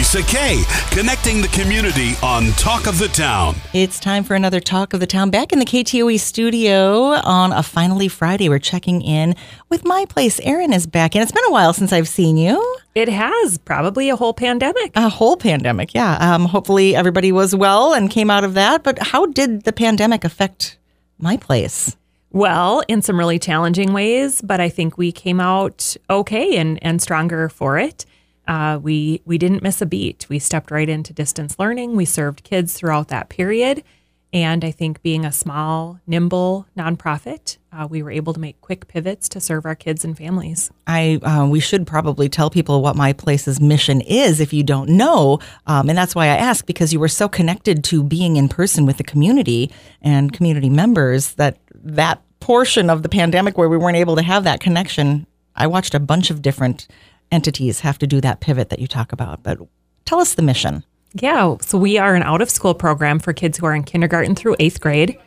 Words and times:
Lisa 0.00 0.22
Kay, 0.22 0.62
connecting 0.92 1.42
the 1.42 1.48
community 1.48 2.14
on 2.22 2.46
Talk 2.52 2.86
of 2.86 2.98
the 2.98 3.08
Town. 3.08 3.54
It's 3.74 4.00
time 4.00 4.24
for 4.24 4.34
another 4.34 4.58
Talk 4.58 4.94
of 4.94 5.00
the 5.00 5.06
Town 5.06 5.28
back 5.28 5.52
in 5.52 5.58
the 5.58 5.66
KTOE 5.66 6.18
studio 6.18 7.20
on 7.22 7.52
a 7.52 7.62
Finally 7.62 8.08
Friday. 8.08 8.48
We're 8.48 8.60
checking 8.60 9.02
in 9.02 9.36
with 9.68 9.84
My 9.84 10.06
Place. 10.08 10.40
Erin 10.40 10.72
is 10.72 10.86
back, 10.86 11.14
and 11.14 11.22
it's 11.22 11.32
been 11.32 11.44
a 11.48 11.52
while 11.52 11.74
since 11.74 11.92
I've 11.92 12.08
seen 12.08 12.38
you. 12.38 12.78
It 12.94 13.10
has 13.10 13.58
probably 13.58 14.08
a 14.08 14.16
whole 14.16 14.32
pandemic. 14.32 14.92
A 14.94 15.10
whole 15.10 15.36
pandemic, 15.36 15.92
yeah. 15.92 16.16
Um, 16.16 16.46
hopefully 16.46 16.96
everybody 16.96 17.30
was 17.30 17.54
well 17.54 17.92
and 17.92 18.10
came 18.10 18.30
out 18.30 18.42
of 18.42 18.54
that. 18.54 18.82
But 18.82 18.98
how 19.00 19.26
did 19.26 19.64
the 19.64 19.72
pandemic 19.74 20.24
affect 20.24 20.78
My 21.18 21.36
Place? 21.36 21.94
Well, 22.32 22.82
in 22.88 23.02
some 23.02 23.18
really 23.18 23.38
challenging 23.38 23.92
ways, 23.92 24.40
but 24.40 24.60
I 24.60 24.70
think 24.70 24.96
we 24.96 25.12
came 25.12 25.40
out 25.40 25.94
okay 26.08 26.56
and, 26.56 26.82
and 26.82 27.02
stronger 27.02 27.50
for 27.50 27.76
it. 27.76 28.06
Uh, 28.46 28.78
we 28.82 29.22
we 29.24 29.38
didn't 29.38 29.62
miss 29.62 29.80
a 29.80 29.86
beat. 29.86 30.26
We 30.28 30.38
stepped 30.38 30.70
right 30.70 30.88
into 30.88 31.12
distance 31.12 31.58
learning. 31.58 31.96
We 31.96 32.04
served 32.04 32.42
kids 32.42 32.74
throughout 32.74 33.08
that 33.08 33.28
period, 33.28 33.84
and 34.32 34.64
I 34.64 34.70
think 34.70 35.02
being 35.02 35.24
a 35.24 35.32
small, 35.32 36.00
nimble 36.06 36.66
nonprofit, 36.76 37.58
uh, 37.72 37.88
we 37.90 38.02
were 38.02 38.10
able 38.10 38.32
to 38.32 38.40
make 38.40 38.60
quick 38.60 38.86
pivots 38.86 39.28
to 39.30 39.40
serve 39.40 39.66
our 39.66 39.74
kids 39.74 40.04
and 40.04 40.16
families. 40.16 40.70
I 40.86 41.20
uh, 41.22 41.46
we 41.46 41.60
should 41.60 41.86
probably 41.86 42.28
tell 42.28 42.50
people 42.50 42.82
what 42.82 42.96
my 42.96 43.12
place's 43.12 43.60
mission 43.60 44.00
is 44.00 44.40
if 44.40 44.52
you 44.52 44.62
don't 44.62 44.90
know, 44.90 45.38
um, 45.66 45.88
and 45.88 45.98
that's 45.98 46.14
why 46.14 46.26
I 46.26 46.36
ask 46.36 46.66
because 46.66 46.92
you 46.92 47.00
were 47.00 47.08
so 47.08 47.28
connected 47.28 47.82
to 47.84 48.02
being 48.02 48.36
in 48.36 48.48
person 48.48 48.86
with 48.86 48.96
the 48.96 49.04
community 49.04 49.70
and 50.02 50.32
community 50.32 50.70
members 50.70 51.34
that 51.34 51.58
that 51.74 52.22
portion 52.40 52.90
of 52.90 53.02
the 53.02 53.08
pandemic 53.08 53.58
where 53.58 53.68
we 53.68 53.76
weren't 53.76 53.96
able 53.96 54.16
to 54.16 54.22
have 54.22 54.44
that 54.44 54.60
connection. 54.60 55.26
I 55.56 55.66
watched 55.66 55.94
a 55.94 56.00
bunch 56.00 56.30
of 56.30 56.40
different 56.40 56.88
entities 57.30 57.80
have 57.80 57.98
to 57.98 58.06
do 58.06 58.20
that 58.20 58.40
pivot 58.40 58.70
that 58.70 58.78
you 58.78 58.86
talk 58.86 59.12
about. 59.12 59.42
But 59.42 59.58
tell 60.04 60.20
us 60.20 60.34
the 60.34 60.42
mission. 60.42 60.84
Yeah, 61.14 61.56
so 61.60 61.76
we 61.76 61.98
are 61.98 62.14
an 62.14 62.22
out 62.22 62.40
of 62.40 62.50
school 62.50 62.74
program 62.74 63.18
for 63.18 63.32
kids 63.32 63.58
who 63.58 63.66
are 63.66 63.74
in 63.74 63.82
kindergarten 63.82 64.34
through 64.34 64.56
eighth 64.60 64.80
grade. 64.80 65.18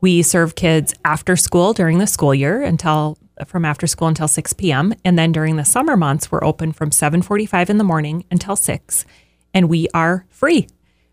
We 0.00 0.22
serve 0.22 0.54
kids 0.54 0.94
after 1.04 1.36
school 1.36 1.72
during 1.72 1.98
the 1.98 2.06
school 2.06 2.34
year 2.34 2.62
until 2.62 3.18
from 3.46 3.64
after 3.64 3.86
school 3.86 4.08
until 4.08 4.28
6 4.28 4.52
p.m. 4.54 4.94
And 5.04 5.18
then 5.18 5.32
during 5.32 5.56
the 5.56 5.64
summer 5.64 5.96
months, 5.96 6.30
we're 6.30 6.44
open 6.44 6.72
from 6.72 6.90
7:45 6.90 7.70
in 7.70 7.78
the 7.78 7.84
morning 7.84 8.24
until 8.30 8.56
6. 8.56 9.04
And 9.52 9.68
we 9.68 9.88
are 9.92 10.26
free, 10.30 10.68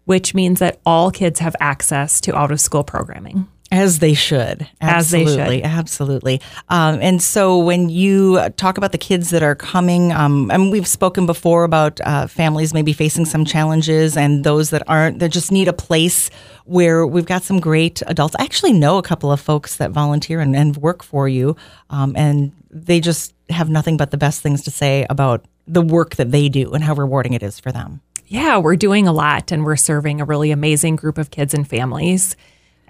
which 0.06 0.34
means 0.34 0.60
that 0.60 0.80
all 0.86 1.12
kids 1.12 1.40
have 1.40 1.56
access 1.60 2.22
to 2.22 2.36
out 2.36 2.52
of 2.52 2.62
school 2.62 2.84
programming. 2.84 3.48
As 3.74 3.98
they 3.98 4.14
should. 4.14 4.68
As 4.80 5.10
they 5.10 5.24
Absolutely. 5.24 5.58
should. 5.58 5.66
Absolutely. 5.66 6.42
Um, 6.70 7.00
and 7.02 7.20
so 7.20 7.58
when 7.58 7.90
you 7.90 8.48
talk 8.52 8.78
about 8.78 8.92
the 8.92 9.00
kids 9.00 9.32
that 9.32 9.42
are 9.42 9.56
coming, 9.56 10.12
um, 10.12 10.52
and 10.52 10.72
we've 10.72 10.88
spoken 10.88 11.26
before 11.26 11.64
about 11.64 12.00
uh, 12.02 12.28
families 12.28 12.72
maybe 12.72 12.94
facing 12.94 13.26
some 13.26 13.46
challenges 13.46 14.16
and 14.16 14.44
those 14.44 14.70
that 14.70 14.84
aren't, 14.88 15.18
that 15.20 15.30
just 15.30 15.52
need 15.52 15.68
a 15.68 15.74
place 15.74 16.30
where 16.66 17.08
we've 17.08 17.26
got 17.26 17.42
some 17.42 17.60
great 17.60 18.04
adults. 18.06 18.36
I 18.38 18.44
actually 18.44 18.74
know 18.74 19.00
a 19.00 19.04
couple 19.04 19.32
of 19.32 19.42
folks 19.42 19.78
that 19.78 19.90
volunteer 19.90 20.40
and, 20.40 20.56
and 20.56 20.78
work 20.78 21.02
for 21.02 21.28
you, 21.28 21.56
um, 21.90 22.16
and 22.16 22.52
they 22.70 23.00
just 23.00 23.34
have 23.50 23.72
nothing 23.72 23.98
but 23.98 24.12
the 24.12 24.18
best 24.18 24.42
things 24.42 24.64
to 24.66 24.72
say 24.72 25.08
about 25.10 25.46
the 25.66 25.82
work 25.82 26.18
that 26.18 26.30
they 26.30 26.48
do 26.48 26.74
and 26.74 26.84
how 26.84 26.94
rewarding 26.94 27.34
it 27.34 27.42
is 27.42 27.60
for 27.60 27.72
them. 27.72 28.02
Yeah, 28.28 28.60
we're 28.60 28.76
doing 28.76 29.08
a 29.08 29.14
lot 29.14 29.52
and 29.52 29.66
we're 29.66 29.78
serving 29.78 30.22
a 30.22 30.26
really 30.26 30.52
amazing 30.52 30.96
group 30.96 31.18
of 31.18 31.32
kids 31.32 31.56
and 31.56 31.68
families. 31.68 32.36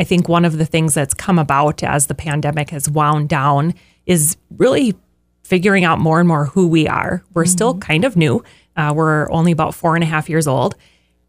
I 0.04 0.06
think 0.06 0.28
one 0.28 0.44
of 0.44 0.58
the 0.58 0.66
things 0.66 0.94
that's 0.96 1.14
come 1.14 1.40
about 1.40 1.82
as 1.82 2.08
the 2.08 2.14
pandemic 2.14 2.72
has 2.72 2.90
wound 2.90 3.30
down 3.30 3.74
is 4.06 4.36
really 4.58 4.96
figuring 5.44 5.86
out 5.86 5.98
more 5.98 6.20
and 6.20 6.28
more 6.28 6.48
who 6.48 6.68
we 6.68 6.90
are. 6.90 7.24
We're 7.34 7.46
still 7.46 7.78
kind 7.78 8.04
of 8.04 8.18
new. 8.18 8.44
Uh, 8.76 8.92
we're 8.94 9.32
only 9.32 9.54
about 9.54 9.74
four 9.74 9.96
and 9.96 10.04
a 10.04 10.08
half 10.08 10.28
years 10.28 10.46
old. 10.46 10.76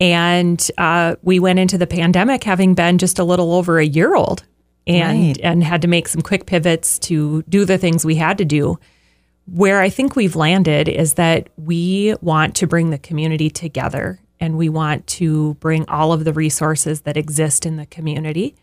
And 0.00 0.60
uh, 0.76 1.14
we 1.22 1.38
went 1.38 1.60
into 1.60 1.78
the 1.78 1.86
pandemic 1.86 2.42
having 2.42 2.74
been 2.74 2.98
just 2.98 3.20
a 3.20 3.24
little 3.24 3.54
over 3.54 3.78
a 3.78 3.86
year 3.86 4.16
old 4.16 4.42
and, 4.88 5.18
Right. 5.36 5.40
and 5.40 5.62
had 5.62 5.80
to 5.82 5.88
make 5.88 6.08
some 6.08 6.20
quick 6.20 6.46
pivots 6.46 6.98
to 7.10 7.44
do 7.48 7.64
the 7.64 7.78
things 7.78 8.04
we 8.04 8.16
had 8.16 8.38
to 8.38 8.44
do. 8.44 8.80
Where 9.46 9.80
I 9.82 9.88
think 9.88 10.16
we've 10.16 10.34
landed 10.34 10.88
is 10.88 11.14
that 11.14 11.48
we 11.56 12.16
want 12.22 12.56
to 12.56 12.66
bring 12.66 12.90
the 12.90 12.98
community 12.98 13.50
together 13.50 14.18
and 14.40 14.58
we 14.58 14.68
want 14.68 15.06
to 15.06 15.54
bring 15.60 15.88
all 15.88 16.12
of 16.12 16.24
the 16.24 16.32
resources 16.32 17.02
that 17.02 17.16
exist 17.16 17.64
in 17.64 17.76
the 17.76 17.86
community 17.86 18.56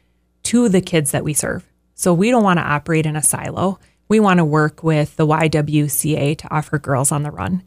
to 0.52 0.70
the 0.70 0.82
kids 0.82 1.12
that 1.12 1.24
we 1.24 1.34
serve. 1.34 1.68
So 1.96 2.14
we 2.14 2.32
don't 2.32 2.44
want 2.44 2.60
to 2.60 2.64
operate 2.66 3.06
in 3.06 3.16
a 3.16 3.22
silo. 3.22 3.80
We 4.08 4.20
want 4.20 4.38
to 4.40 4.46
work 4.46 4.84
with 4.84 5.16
the 5.16 5.28
YWCA 5.28 6.38
to 6.38 6.54
offer 6.54 6.80
Girls 6.80 7.12
on 7.12 7.24
the 7.24 7.32
Run. 7.32 7.64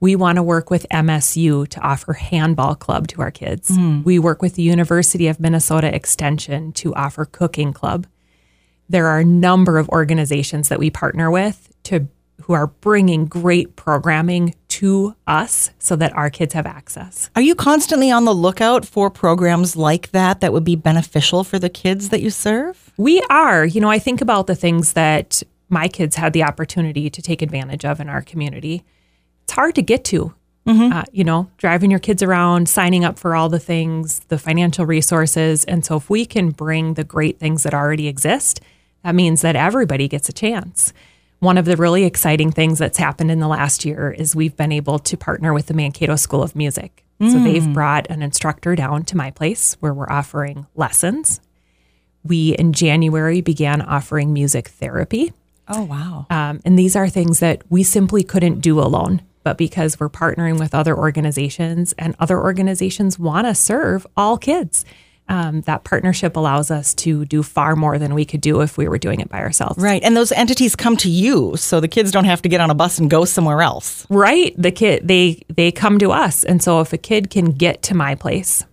We 0.00 0.16
want 0.16 0.36
to 0.36 0.42
work 0.42 0.70
with 0.70 0.86
MSU 0.90 1.66
to 1.68 1.80
offer 1.80 2.12
handball 2.12 2.74
club 2.74 3.08
to 3.08 3.22
our 3.22 3.30
kids. 3.30 3.74
Hmm. 3.74 4.02
We 4.02 4.18
work 4.18 4.42
with 4.42 4.54
the 4.54 4.62
University 4.62 5.26
of 5.26 5.40
Minnesota 5.40 5.94
Extension 5.94 6.72
to 6.74 6.94
offer 6.94 7.24
cooking 7.24 7.72
club 7.72 8.06
there 8.88 9.06
are 9.06 9.18
a 9.18 9.24
number 9.24 9.78
of 9.78 9.88
organizations 9.90 10.68
that 10.68 10.78
we 10.78 10.90
partner 10.90 11.30
with 11.30 11.72
to 11.84 12.08
who 12.42 12.52
are 12.52 12.66
bringing 12.66 13.26
great 13.26 13.76
programming 13.76 14.54
to 14.68 15.14
us 15.26 15.70
so 15.78 15.96
that 15.96 16.12
our 16.14 16.30
kids 16.30 16.54
have 16.54 16.66
access. 16.66 17.30
Are 17.34 17.42
you 17.42 17.54
constantly 17.54 18.10
on 18.10 18.24
the 18.24 18.34
lookout 18.34 18.84
for 18.84 19.10
programs 19.10 19.76
like 19.76 20.10
that 20.12 20.40
that 20.40 20.52
would 20.52 20.64
be 20.64 20.76
beneficial 20.76 21.44
for 21.44 21.58
the 21.58 21.68
kids 21.68 22.10
that 22.10 22.20
you 22.20 22.30
serve? 22.30 22.92
We 22.96 23.20
are, 23.22 23.64
you 23.64 23.80
know, 23.80 23.90
I 23.90 23.98
think 23.98 24.20
about 24.20 24.46
the 24.46 24.54
things 24.54 24.92
that 24.92 25.42
my 25.68 25.88
kids 25.88 26.16
had 26.16 26.32
the 26.32 26.44
opportunity 26.44 27.10
to 27.10 27.22
take 27.22 27.42
advantage 27.42 27.84
of 27.84 28.00
in 28.00 28.08
our 28.08 28.22
community. 28.22 28.84
It's 29.44 29.52
hard 29.52 29.74
to 29.74 29.82
get 29.82 30.04
to. 30.06 30.34
Uh, 30.92 31.04
you 31.12 31.24
know, 31.24 31.50
driving 31.56 31.90
your 31.90 31.98
kids 31.98 32.22
around, 32.22 32.68
signing 32.68 33.02
up 33.02 33.18
for 33.18 33.34
all 33.34 33.48
the 33.48 33.58
things, 33.58 34.20
the 34.28 34.38
financial 34.38 34.84
resources. 34.84 35.64
And 35.64 35.82
so, 35.82 35.96
if 35.96 36.10
we 36.10 36.26
can 36.26 36.50
bring 36.50 36.92
the 36.92 37.04
great 37.04 37.38
things 37.38 37.62
that 37.62 37.72
already 37.72 38.06
exist, 38.06 38.60
that 39.02 39.14
means 39.14 39.40
that 39.40 39.56
everybody 39.56 40.08
gets 40.08 40.28
a 40.28 40.32
chance. 40.32 40.92
One 41.40 41.58
of 41.58 41.64
the 41.66 41.76
really 41.76 42.04
exciting 42.04 42.50
things 42.50 42.78
that's 42.78 42.98
happened 42.98 43.30
in 43.30 43.38
the 43.38 43.48
last 43.48 43.84
year 43.84 44.10
is 44.10 44.34
we've 44.34 44.56
been 44.56 44.72
able 44.72 44.98
to 44.98 45.16
partner 45.16 45.52
with 45.52 45.66
the 45.66 45.74
Mankato 45.74 46.16
School 46.16 46.42
of 46.42 46.56
Music. 46.56 47.04
So, 47.20 47.42
they've 47.42 47.72
brought 47.72 48.06
an 48.10 48.22
instructor 48.22 48.76
down 48.76 49.04
to 49.06 49.16
my 49.16 49.32
place 49.32 49.76
where 49.80 49.92
we're 49.92 50.08
offering 50.08 50.66
lessons 50.76 51.40
we 52.24 52.54
in 52.56 52.72
January 52.72 53.40
began 53.40 53.82
offering 53.82 54.32
music 54.32 54.68
therapy. 54.68 55.32
Oh, 55.66 55.82
wow. 55.82 56.26
Um, 56.30 56.60
and 56.64 56.78
these 56.78 56.96
are 56.96 57.08
things 57.08 57.40
that 57.40 57.62
we 57.70 57.82
simply 57.82 58.22
couldn't 58.22 58.60
do 58.60 58.80
alone. 58.80 59.22
But 59.44 59.56
because 59.56 59.98
we're 59.98 60.10
partnering 60.10 60.58
with 60.58 60.74
other 60.74 60.96
organizations 60.96 61.94
and 61.94 62.14
other 62.18 62.38
organizations 62.38 63.18
want 63.18 63.46
to 63.46 63.54
serve 63.54 64.06
all 64.16 64.36
kids, 64.36 64.84
um, 65.28 65.62
that 65.62 65.84
partnership 65.84 66.36
allows 66.36 66.70
us 66.70 66.94
to 66.94 67.24
do 67.26 67.42
far 67.42 67.76
more 67.76 67.98
than 67.98 68.14
we 68.14 68.24
could 68.24 68.40
do 68.40 68.60
if 68.60 68.78
we 68.78 68.88
were 68.88 68.98
doing 68.98 69.20
it 69.20 69.28
by 69.28 69.40
ourselves. 69.40 69.82
Right. 69.82 70.02
And 70.02 70.16
those 70.16 70.32
entities 70.32 70.74
come 70.76 70.96
to 70.98 71.10
you, 71.10 71.56
so 71.56 71.80
the 71.80 71.88
kids 71.88 72.10
don't 72.10 72.24
have 72.24 72.42
to 72.42 72.48
get 72.48 72.60
on 72.60 72.70
a 72.70 72.74
bus 72.74 72.98
and 72.98 73.10
go 73.10 73.24
somewhere 73.24 73.62
else. 73.62 74.06
Right. 74.10 74.54
The 74.56 74.70
kid 74.70 75.06
they 75.06 75.42
they 75.48 75.72
come 75.72 75.98
to 75.98 76.12
us. 76.12 76.44
And 76.44 76.62
so 76.62 76.80
if 76.80 76.92
a 76.92 76.98
kid 76.98 77.30
can 77.30 77.52
get 77.52 77.82
to 77.84 77.94
my 77.94 78.14
place, 78.14 78.64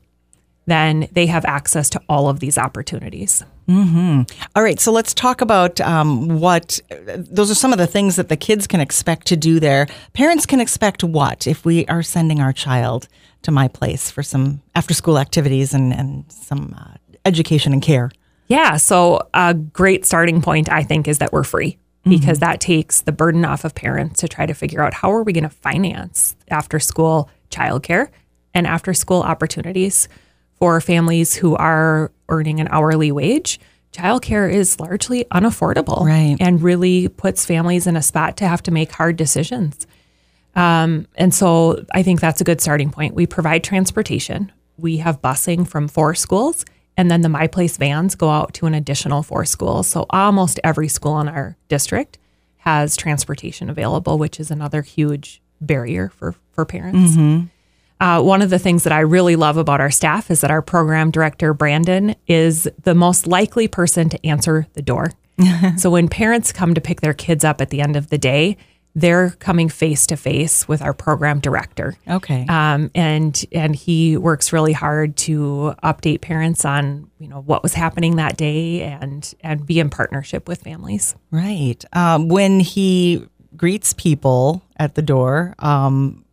then 0.65 1.07
they 1.11 1.27
have 1.27 1.45
access 1.45 1.89
to 1.91 2.01
all 2.09 2.29
of 2.29 2.39
these 2.39 2.57
opportunities. 2.57 3.43
All 4.55 4.63
right. 4.63 4.79
So 4.79 4.91
let's 4.91 5.13
talk 5.13 5.41
about 5.41 5.81
um, 5.81 6.39
what 6.39 6.79
those 7.15 7.49
are 7.49 7.55
some 7.55 7.71
of 7.71 7.79
the 7.79 7.87
things 7.87 8.15
that 8.15 8.29
the 8.29 8.37
kids 8.37 8.67
can 8.67 8.79
expect 8.79 9.27
to 9.27 9.37
do 9.37 9.59
there. 9.59 9.87
Parents 10.13 10.45
can 10.45 10.59
expect 10.59 11.03
what 11.03 11.47
if 11.47 11.65
we 11.65 11.85
are 11.87 12.03
sending 12.03 12.39
our 12.39 12.53
child 12.53 13.07
to 13.41 13.51
my 13.51 13.67
place 13.67 14.11
for 14.11 14.23
some 14.23 14.61
after 14.75 14.93
school 14.93 15.17
activities 15.17 15.73
and, 15.73 15.93
and 15.93 16.25
some 16.31 16.75
uh, 16.77 16.95
education 17.25 17.73
and 17.73 17.81
care. 17.81 18.11
Yeah. 18.47 18.77
So 18.77 19.27
a 19.33 19.53
great 19.53 20.05
starting 20.05 20.41
point, 20.41 20.71
I 20.71 20.83
think, 20.83 21.07
is 21.07 21.17
that 21.17 21.33
we're 21.33 21.43
free 21.43 21.77
because 22.07 22.37
that 22.37 22.59
takes 22.59 23.01
the 23.01 23.11
burden 23.11 23.43
off 23.45 23.65
of 23.65 23.73
parents 23.73 24.19
to 24.19 24.27
try 24.27 24.45
to 24.45 24.53
figure 24.53 24.83
out 24.83 24.93
how 24.93 25.11
are 25.11 25.23
we 25.23 25.33
going 25.33 25.43
to 25.43 25.49
finance 25.49 26.35
after 26.49 26.79
school 26.79 27.31
childcare 27.49 28.09
and 28.53 28.67
after 28.67 28.93
school 28.93 29.23
opportunities 29.23 30.07
for 30.55 30.79
families 30.81 31.35
who 31.35 31.55
are 31.55 32.11
earning 32.29 32.59
an 32.59 32.67
hourly 32.69 33.11
wage. 33.11 33.59
Childcare 33.93 34.51
is 34.51 34.79
largely 34.79 35.25
unaffordable 35.31 36.05
Right. 36.05 36.35
and 36.39 36.61
really 36.61 37.07
puts 37.07 37.45
families 37.45 37.87
in 37.87 37.95
a 37.95 38.01
spot 38.01 38.35
to 38.37 38.47
have 38.47 38.61
to 38.63 38.71
make 38.71 38.91
hard 38.91 39.15
decisions. 39.15 39.87
Um, 40.55 41.07
and 41.15 41.33
so 41.33 41.83
I 41.93 42.03
think 42.03 42.19
that's 42.21 42.41
a 42.41 42.45
good 42.45 42.61
starting 42.61 42.89
point. 42.89 43.13
We 43.15 43.25
provide 43.25 43.63
transportation. 43.63 44.51
We 44.77 44.97
have 44.97 45.21
busing 45.21 45.67
from 45.67 45.87
four 45.87 46.15
schools, 46.15 46.65
and 46.97 47.09
then 47.11 47.21
the 47.21 47.29
My 47.29 47.47
Place 47.47 47.77
vans 47.77 48.15
go 48.15 48.29
out 48.29 48.53
to 48.55 48.65
an 48.65 48.73
additional 48.73 49.23
four 49.23 49.45
schools. 49.45 49.87
So 49.87 50.05
almost 50.09 50.59
every 50.63 50.87
school 50.87 51.19
in 51.19 51.27
our 51.27 51.57
district 51.67 52.17
has 52.59 52.95
transportation 52.97 53.69
available, 53.69 54.17
which 54.17 54.39
is 54.39 54.49
another 54.51 54.81
huge 54.81 55.41
barrier 55.61 56.09
for 56.09 56.35
for 56.51 56.65
parents. 56.65 57.15
Uh, 57.99 58.21
one 58.21 58.41
of 58.41 58.49
the 58.49 58.59
things 58.59 58.83
that 58.83 58.93
I 58.93 58.99
really 58.99 59.35
love 59.35 59.57
about 59.57 59.79
our 59.79 59.91
staff 59.91 60.29
is 60.29 60.41
that 60.41 60.51
our 60.51 60.61
program 60.61 61.11
director, 61.11 61.53
Brandon, 61.53 62.15
is 62.27 62.67
the 62.83 62.95
most 62.95 63.25
likely 63.25 63.67
person 63.67 64.09
to 64.09 64.25
answer 64.25 64.67
the 64.73 64.81
door. 64.81 65.11
so 65.77 65.89
when 65.89 66.07
parents 66.07 66.51
come 66.51 66.73
to 66.73 66.81
pick 66.81 67.01
their 67.01 67.13
kids 67.13 67.43
up 67.43 67.61
at 67.61 67.69
the 67.69 67.81
end 67.81 67.95
of 67.95 68.09
the 68.09 68.17
day, 68.17 68.57
they're 68.95 69.31
coming 69.31 69.67
face 69.67 70.07
to 70.07 70.15
face 70.15 70.67
with 70.67 70.81
our 70.81 70.93
program 70.93 71.39
director. 71.39 71.95
Okay. 72.07 72.45
Um, 72.47 72.89
and 72.95 73.45
and 73.51 73.75
he 73.75 74.15
works 74.15 74.53
really 74.53 74.71
hard 74.71 75.17
to 75.17 75.75
update 75.83 76.21
parents 76.21 76.63
on 76.63 77.11
you 77.19 77.27
know 77.27 77.41
what 77.41 77.61
was 77.61 77.73
happening 77.73 78.15
that 78.15 78.37
day 78.37 78.81
and 78.81 79.33
and 79.41 79.65
be 79.65 79.79
in 79.79 79.89
partnership 79.89 80.47
with 80.47 80.61
families. 80.61 81.15
Right. 81.29 81.83
Um, 81.91 82.29
when 82.29 82.61
he 82.61 83.27
greets 83.57 83.93
people 83.93 84.63
at 84.77 84.95
the 84.95 85.01
door, 85.01 85.55
um, 85.59 86.24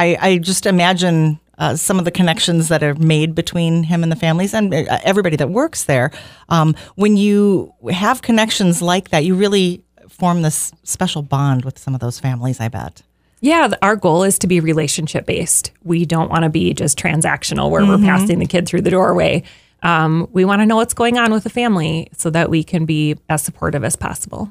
I, 0.00 0.16
I 0.18 0.38
just 0.38 0.64
imagine 0.64 1.38
uh, 1.58 1.76
some 1.76 1.98
of 1.98 2.06
the 2.06 2.10
connections 2.10 2.68
that 2.68 2.82
are 2.82 2.94
made 2.94 3.34
between 3.34 3.82
him 3.82 4.02
and 4.02 4.10
the 4.10 4.16
families 4.16 4.54
and 4.54 4.72
uh, 4.72 4.98
everybody 5.04 5.36
that 5.36 5.50
works 5.50 5.84
there. 5.84 6.10
Um, 6.48 6.74
when 6.94 7.18
you 7.18 7.74
have 7.92 8.22
connections 8.22 8.80
like 8.80 9.10
that, 9.10 9.26
you 9.26 9.34
really 9.34 9.84
form 10.08 10.40
this 10.40 10.72
special 10.84 11.20
bond 11.20 11.66
with 11.66 11.78
some 11.78 11.94
of 11.94 12.00
those 12.00 12.18
families, 12.18 12.60
I 12.60 12.68
bet. 12.68 13.02
Yeah, 13.42 13.72
our 13.82 13.94
goal 13.94 14.22
is 14.22 14.38
to 14.38 14.46
be 14.46 14.60
relationship 14.60 15.26
based. 15.26 15.70
We 15.82 16.06
don't 16.06 16.30
want 16.30 16.44
to 16.44 16.50
be 16.50 16.72
just 16.72 16.98
transactional 16.98 17.70
where 17.70 17.84
we're 17.86 17.98
passing 17.98 18.38
the 18.38 18.46
kid 18.46 18.66
through 18.66 18.82
the 18.82 18.90
doorway. 18.90 19.42
Um, 19.82 20.28
we 20.32 20.44
want 20.44 20.60
to 20.60 20.66
know 20.66 20.76
what's 20.76 20.92
going 20.94 21.18
on 21.18 21.32
with 21.32 21.44
the 21.44 21.50
family 21.50 22.08
so 22.16 22.28
that 22.30 22.50
we 22.50 22.62
can 22.62 22.84
be 22.84 23.16
as 23.30 23.42
supportive 23.42 23.82
as 23.82 23.96
possible. 23.96 24.50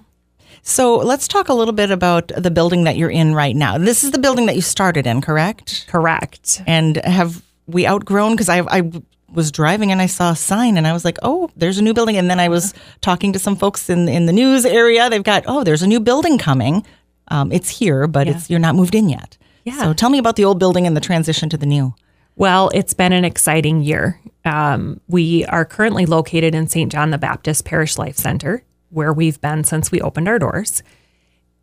So 0.61 0.97
let's 0.97 1.27
talk 1.27 1.49
a 1.49 1.53
little 1.53 1.73
bit 1.73 1.91
about 1.91 2.31
the 2.35 2.51
building 2.51 2.83
that 2.83 2.97
you're 2.97 3.09
in 3.09 3.33
right 3.33 3.55
now. 3.55 3.77
This 3.77 4.03
is 4.03 4.11
the 4.11 4.19
building 4.19 4.45
that 4.47 4.55
you 4.55 4.61
started 4.61 5.07
in, 5.07 5.21
correct? 5.21 5.85
Correct. 5.87 6.61
And 6.67 6.97
have 6.97 7.41
we 7.67 7.87
outgrown? 7.87 8.33
Because 8.33 8.49
I, 8.49 8.61
I 8.61 8.91
was 9.33 9.51
driving 9.51 9.91
and 9.91 10.01
I 10.01 10.07
saw 10.07 10.31
a 10.31 10.35
sign 10.35 10.77
and 10.77 10.87
I 10.87 10.93
was 10.93 11.05
like, 11.05 11.17
oh, 11.23 11.49
there's 11.55 11.77
a 11.77 11.83
new 11.83 11.93
building. 11.93 12.17
And 12.17 12.29
then 12.29 12.39
I 12.39 12.49
was 12.49 12.73
talking 13.01 13.33
to 13.33 13.39
some 13.39 13.55
folks 13.55 13.89
in 13.89 14.07
in 14.09 14.25
the 14.25 14.33
news 14.33 14.65
area. 14.65 15.09
They've 15.09 15.23
got, 15.23 15.43
oh, 15.47 15.63
there's 15.63 15.83
a 15.83 15.87
new 15.87 15.99
building 15.99 16.37
coming. 16.37 16.85
Um, 17.29 17.51
it's 17.51 17.69
here, 17.69 18.07
but 18.07 18.27
it's 18.27 18.49
you're 18.49 18.59
not 18.59 18.75
moved 18.75 18.95
in 18.95 19.07
yet. 19.07 19.37
Yeah. 19.65 19.77
So 19.81 19.93
tell 19.93 20.09
me 20.09 20.17
about 20.17 20.35
the 20.35 20.45
old 20.45 20.59
building 20.59 20.87
and 20.87 20.95
the 20.97 21.01
transition 21.01 21.49
to 21.49 21.57
the 21.57 21.65
new. 21.65 21.93
Well, 22.35 22.71
it's 22.73 22.93
been 22.93 23.11
an 23.11 23.25
exciting 23.25 23.81
year. 23.81 24.19
Um, 24.45 25.01
we 25.07 25.45
are 25.45 25.65
currently 25.65 26.05
located 26.05 26.55
in 26.55 26.67
St. 26.67 26.91
John 26.91 27.11
the 27.11 27.17
Baptist 27.17 27.65
Parish 27.65 27.97
Life 27.97 28.15
Center, 28.15 28.63
where 28.89 29.13
we've 29.13 29.39
been 29.41 29.63
since 29.63 29.91
we 29.91 30.01
opened 30.01 30.27
our 30.27 30.39
doors. 30.39 30.83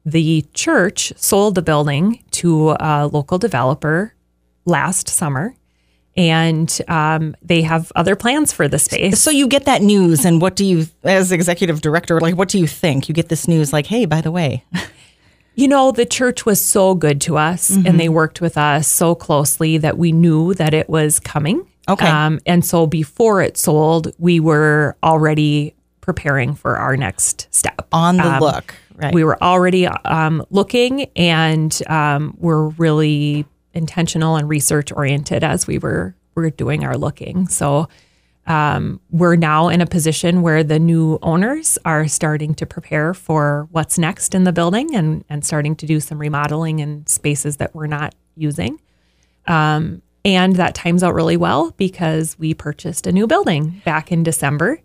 The 0.04 0.46
church 0.54 1.12
sold 1.16 1.56
the 1.56 1.62
building 1.62 2.22
to 2.32 2.76
a 2.78 3.08
local 3.12 3.38
developer 3.38 4.14
last 4.64 5.08
summer, 5.08 5.54
and 6.16 6.80
um, 6.88 7.36
they 7.42 7.62
have 7.62 7.92
other 7.96 8.16
plans 8.16 8.52
for 8.52 8.68
the 8.68 8.78
space. 8.78 9.20
So 9.20 9.30
you 9.30 9.48
get 9.48 9.64
that 9.64 9.82
news, 9.82 10.24
and 10.24 10.40
what 10.40 10.56
do 10.56 10.64
you, 10.64 10.86
as 11.02 11.32
executive 11.32 11.80
director, 11.80 12.20
like 12.20 12.36
what 12.36 12.48
do 12.48 12.58
you 12.58 12.66
think? 12.66 13.08
You 13.08 13.14
get 13.14 13.28
this 13.28 13.48
news, 13.48 13.72
like, 13.72 13.86
hey, 13.86 14.04
by 14.04 14.20
the 14.20 14.30
way, 14.30 14.64
You 15.56 15.68
know, 15.68 15.90
the 15.90 16.04
church 16.04 16.44
was 16.44 16.60
so 16.60 16.94
good 16.94 17.18
to 17.22 17.38
us 17.38 17.70
and 17.70 17.98
they 17.98 18.10
worked 18.10 18.42
with 18.42 18.58
us 18.58 18.86
so 18.86 19.14
closely 19.14 19.78
that 19.78 19.96
we 19.96 20.12
knew 20.12 20.52
that 20.52 20.74
it 20.74 20.86
was 20.86 21.18
coming. 21.18 21.66
Okay. 21.88 22.06
Um, 22.06 22.40
and 22.44 22.62
so 22.62 22.86
before 22.86 23.40
it 23.40 23.56
sold, 23.56 24.12
we 24.18 24.38
were 24.38 24.98
already 25.02 25.74
preparing 26.06 26.54
for 26.54 26.78
our 26.78 26.96
next 26.96 27.48
step. 27.50 27.86
on 27.92 28.16
the 28.16 28.24
Um, 28.24 28.40
look, 28.40 28.74
right? 28.94 29.12
We 29.12 29.24
were 29.24 29.42
already 29.42 29.86
um, 29.86 30.46
looking 30.50 31.10
and 31.16 31.78
um, 31.88 32.34
we're 32.38 32.68
really 32.68 33.44
intentional 33.74 34.36
and 34.36 34.48
research 34.48 34.90
oriented 34.92 35.44
as 35.44 35.66
we 35.66 35.78
were 35.78 36.14
were 36.34 36.50
doing 36.50 36.84
our 36.84 36.96
looking. 36.96 37.48
So 37.48 37.88
um, 38.46 39.00
we're 39.10 39.36
now 39.36 39.68
in 39.68 39.80
a 39.80 39.86
position 39.86 40.42
where 40.42 40.62
the 40.62 40.78
new 40.78 41.18
owners 41.22 41.78
are 41.84 42.06
starting 42.06 42.54
to 42.56 42.66
prepare 42.66 43.14
for 43.14 43.66
what's 43.72 43.98
next 43.98 44.34
in 44.34 44.44
the 44.44 44.52
building 44.52 44.94
and, 44.94 45.24
and 45.28 45.44
starting 45.44 45.74
to 45.76 45.86
do 45.86 45.98
some 45.98 46.18
remodeling 46.18 46.78
in 46.78 47.06
spaces 47.06 47.56
that 47.56 47.74
we're 47.74 47.88
not 47.88 48.14
using. 48.36 48.78
Um, 49.48 50.02
and 50.24 50.56
that 50.56 50.74
times 50.74 51.02
out 51.02 51.14
really 51.14 51.36
well 51.36 51.72
because 51.76 52.38
we 52.38 52.52
purchased 52.52 53.06
a 53.06 53.12
new 53.12 53.26
building 53.26 53.80
back 53.84 54.12
in 54.12 54.22
December 54.22 54.78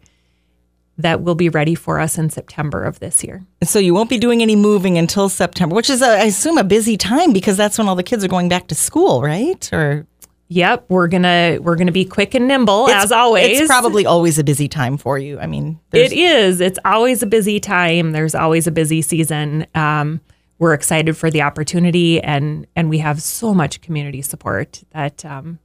that 1.01 1.21
will 1.21 1.36
be 1.36 1.50
ready 1.50 1.75
for 1.75 2.00
us 2.00 2.18
in 2.18 2.30
September 2.30 2.83
of 2.83 3.00
this 3.00 3.24
year. 3.24 3.44
So 3.63 3.80
you 3.80 3.94
won't 3.94 4.09
be 4.09 4.18
doing 4.18 4.42
any 4.42 4.56
moving 4.56 4.98
until 4.98 5.30
September, 5.30 5.75
which 5.75 5.89
is, 5.89 6.01
a, 6.01 6.07
I 6.07 6.24
assume, 6.24 6.57
a 6.57 6.63
busy 6.63 6.98
time 6.98 7.33
because 7.33 7.57
that's 7.57 7.77
when 7.77 7.88
all 7.88 7.95
the 7.95 8.03
kids 8.03 8.24
are 8.24 8.27
going 8.27 8.50
back 8.50 8.68
to 8.68 8.75
school, 8.75 9.21
right? 9.21 9.71
Or 9.74 10.06
Yep, 10.53 10.88
we're 10.89 11.07
gonna 11.07 11.59
we're 11.62 11.77
gonna 11.77 11.94
be 11.94 12.03
quick 12.03 12.33
and 12.36 12.45
nimble 12.45 12.88
It's- 12.88 13.06
as 13.06 13.12
always. 13.13 13.57
It's 13.57 13.68
probably 13.69 14.06
always 14.06 14.38
a 14.38 14.44
busy 14.44 14.68
time 14.68 14.98
for 14.98 15.18
you. 15.18 15.39
I 15.39 15.48
mean, 15.48 15.80
it 15.94 16.12
is. 16.12 16.59
It's 16.59 16.77
always 16.83 17.24
a 17.24 17.25
busy 17.25 17.62
time. 17.62 18.12
There's 18.12 18.36
always 18.36 18.68
a 18.68 18.71
busy 18.71 19.01
season. 19.01 19.65
Um, 19.75 20.19
we're 20.59 20.74
excited 20.74 21.15
for 21.15 21.31
the 21.31 21.42
opportunity, 21.42 22.19
and 22.21 22.68
and 22.75 22.89
we 22.89 22.98
have 22.98 23.21
so 23.21 23.53
much 23.53 23.80
community 23.80 24.21
support 24.21 24.83
that 24.92 25.24
um, 25.24 25.59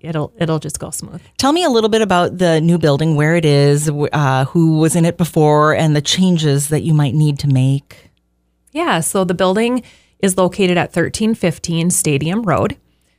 it'll 0.00 0.32
it'll 0.38 0.58
just 0.58 0.78
go 0.78 0.90
smooth. 0.90 1.22
Tell 1.38 1.52
me 1.52 1.64
a 1.64 1.68
little 1.68 1.90
bit 1.90 2.02
about 2.02 2.38
the 2.38 2.60
new 2.60 2.78
building, 2.78 3.16
where 3.16 3.36
it 3.36 3.44
is, 3.44 3.90
uh, 3.90 4.44
who 4.46 4.78
was 4.78 4.96
in 4.96 5.04
it 5.04 5.16
before, 5.16 5.74
and 5.74 5.94
the 5.94 6.02
changes 6.02 6.68
that 6.68 6.82
you 6.82 6.94
might 6.94 7.14
need 7.14 7.38
to 7.40 7.48
make. 7.48 8.10
Yeah, 8.72 9.00
so 9.00 9.24
the 9.24 9.34
building 9.34 9.82
is 10.20 10.36
located 10.36 10.76
at 10.76 10.88
1315 10.88 11.90
Stadium 11.90 12.42
Road, 12.42 12.76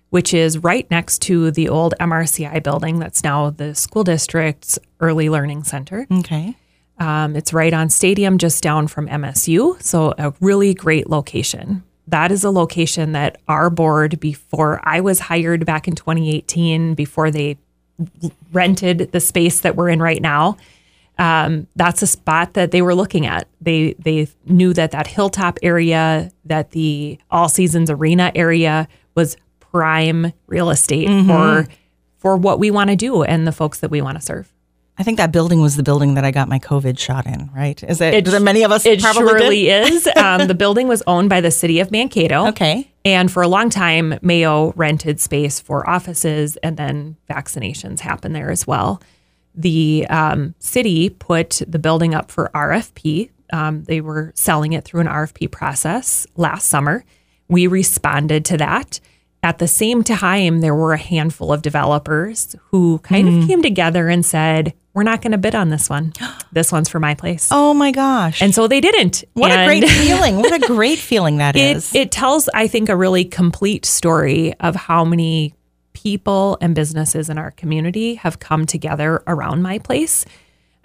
which 0.10 0.34
is 0.34 0.58
right 0.60 0.90
next 0.90 1.22
to 1.24 1.52
the 1.52 1.68
old 1.68 1.94
MRCI 2.00 2.62
building 2.64 3.00
that's 3.00 3.24
now 3.24 3.50
the 3.50 3.76
school 3.76 4.04
district's 4.04 4.80
early 5.00 5.30
learning 5.30 5.64
center. 5.64 6.08
Okay. 6.12 6.56
Um, 7.00 7.36
it's 7.36 7.52
right 7.52 7.74
on 7.74 7.90
Stadium, 7.90 8.38
just 8.38 8.62
down 8.62 8.88
from 8.88 9.08
MSU. 9.08 9.82
So, 9.82 10.14
a 10.18 10.34
really 10.40 10.74
great 10.76 11.10
location. 11.10 11.84
That 12.12 12.32
is 12.32 12.44
a 12.44 12.52
location 12.52 13.14
that 13.14 13.42
our 13.48 13.70
board, 13.70 14.20
before 14.20 14.80
I 14.84 15.02
was 15.02 15.20
hired 15.20 15.66
back 15.66 15.88
in 15.88 15.96
2018, 15.96 16.94
before 16.94 17.32
they 17.32 17.58
rented 18.52 19.12
the 19.12 19.20
space 19.20 19.62
that 19.62 19.76
we're 19.76 19.90
in 19.90 20.02
right 20.02 20.22
now, 20.22 20.58
um, 21.18 21.68
that's 21.76 22.02
a 22.02 22.08
spot 22.08 22.54
that 22.54 22.72
they 22.72 22.82
were 22.82 22.96
looking 22.96 23.26
at. 23.26 23.48
They 23.62 23.94
they 24.00 24.28
knew 24.46 24.74
that 24.74 24.92
that 24.92 25.08
hilltop 25.08 25.60
area, 25.62 26.32
that 26.46 26.72
the 26.72 27.20
All 27.30 27.48
Seasons 27.48 27.90
Arena 27.90 28.32
area 28.36 28.88
was 29.16 29.38
prime 29.60 30.34
real 30.48 30.70
estate 30.70 31.08
for 31.28 31.68
for 32.18 32.38
what 32.38 32.60
we 32.60 32.72
want 32.72 32.90
to 32.90 32.96
do 32.96 33.24
and 33.24 33.48
the 33.48 33.52
folks 33.52 33.80
that 33.80 33.90
we 33.92 34.02
want 34.02 34.18
to 34.18 34.22
serve. 34.22 34.52
I 34.98 35.04
think 35.04 35.18
that 35.18 35.32
building 35.32 35.62
was 35.62 35.78
the 35.78 35.84
building 35.84 36.16
that 36.16 36.26
I 36.26 36.32
got 36.32 36.48
my 36.48 36.60
COVID 36.60 37.00
shot 37.00 37.26
in, 37.26 37.50
right? 37.56 37.82
Is 37.84 38.02
it? 38.02 38.26
do 38.26 38.40
many 38.40 38.64
of 38.64 38.72
us 38.72 38.86
It 38.86 39.02
probably 39.02 39.28
surely 39.28 39.64
did? 39.64 39.94
is. 39.94 40.10
Um, 40.16 40.48
the 40.48 40.54
building 40.54 40.88
was 40.88 41.02
owned 41.08 41.30
by 41.30 41.42
the 41.42 41.50
city 41.50 41.80
of 41.80 41.90
Mankato. 41.90 42.48
Okay. 42.50 42.92
And 43.04 43.32
for 43.32 43.42
a 43.42 43.48
long 43.48 43.70
time, 43.70 44.20
Mayo 44.22 44.74
rented 44.76 45.20
space 45.20 45.60
for 45.60 45.90
offices, 45.90 46.58
and 46.58 46.78
then 46.78 47.16
vaccinations 47.30 48.02
happened 48.02 48.36
there 48.36 48.52
as 48.52 48.68
well. 48.68 49.02
The 49.56 50.06
um, 50.10 50.54
city 50.60 51.10
put 51.10 51.62
the 51.68 51.80
building 51.80 52.14
up 52.14 52.30
for 52.30 52.52
RFP. 52.54 53.32
Um, 53.52 53.84
they 53.86 54.02
were 54.02 54.32
selling 54.36 54.74
it 54.74 54.84
through 54.84 55.02
an 55.02 55.08
RFP 55.08 55.52
process 55.52 56.28
last 56.36 56.68
summer. 56.68 57.04
We 57.48 57.68
responded 57.68 58.46
to 58.46 58.58
that. 58.58 59.00
At 59.44 59.58
the 59.58 59.68
same 59.68 60.04
time, 60.04 60.62
there 60.62 60.76
were 60.76 60.94
a 60.94 60.98
handful 61.00 61.52
of 61.52 61.62
developers 61.64 62.56
who 62.70 63.00
kind 63.00 63.28
Hmm. 63.28 63.42
of 63.42 63.48
came 63.48 63.62
together 63.62 64.08
and 64.08 64.26
said, 64.26 64.74
We're 64.94 65.04
not 65.04 65.22
going 65.22 65.32
to 65.32 65.38
bid 65.38 65.56
on 65.56 65.70
this 65.70 65.90
one. 65.90 66.14
This 66.54 66.70
one's 66.70 66.90
for 66.90 67.00
my 67.00 67.16
place. 67.16 67.48
Oh 67.50 67.74
my 67.74 67.92
gosh! 67.92 68.42
And 68.42 68.54
so 68.54 68.68
they 68.68 68.82
didn't. 68.82 69.24
what 69.36 69.52
a 69.52 69.66
great 69.66 69.88
feeling! 69.90 70.36
What 70.36 70.52
a 70.54 70.68
great 70.68 71.00
feeling 71.00 71.38
that 71.38 71.56
is. 71.56 71.96
it, 71.96 72.00
it 72.02 72.12
tells, 72.12 72.50
I 72.54 72.68
think, 72.68 72.90
a 72.90 72.96
really 72.98 73.24
complete 73.24 73.86
story 73.86 74.54
of 74.60 74.76
how 74.76 75.06
many 75.06 75.54
people 75.94 76.58
and 76.60 76.76
businesses 76.76 77.30
in 77.30 77.38
our 77.38 77.52
community 77.52 78.16
have 78.16 78.40
come 78.40 78.66
together 78.66 79.24
around 79.28 79.62
my 79.62 79.80
place. 79.80 80.26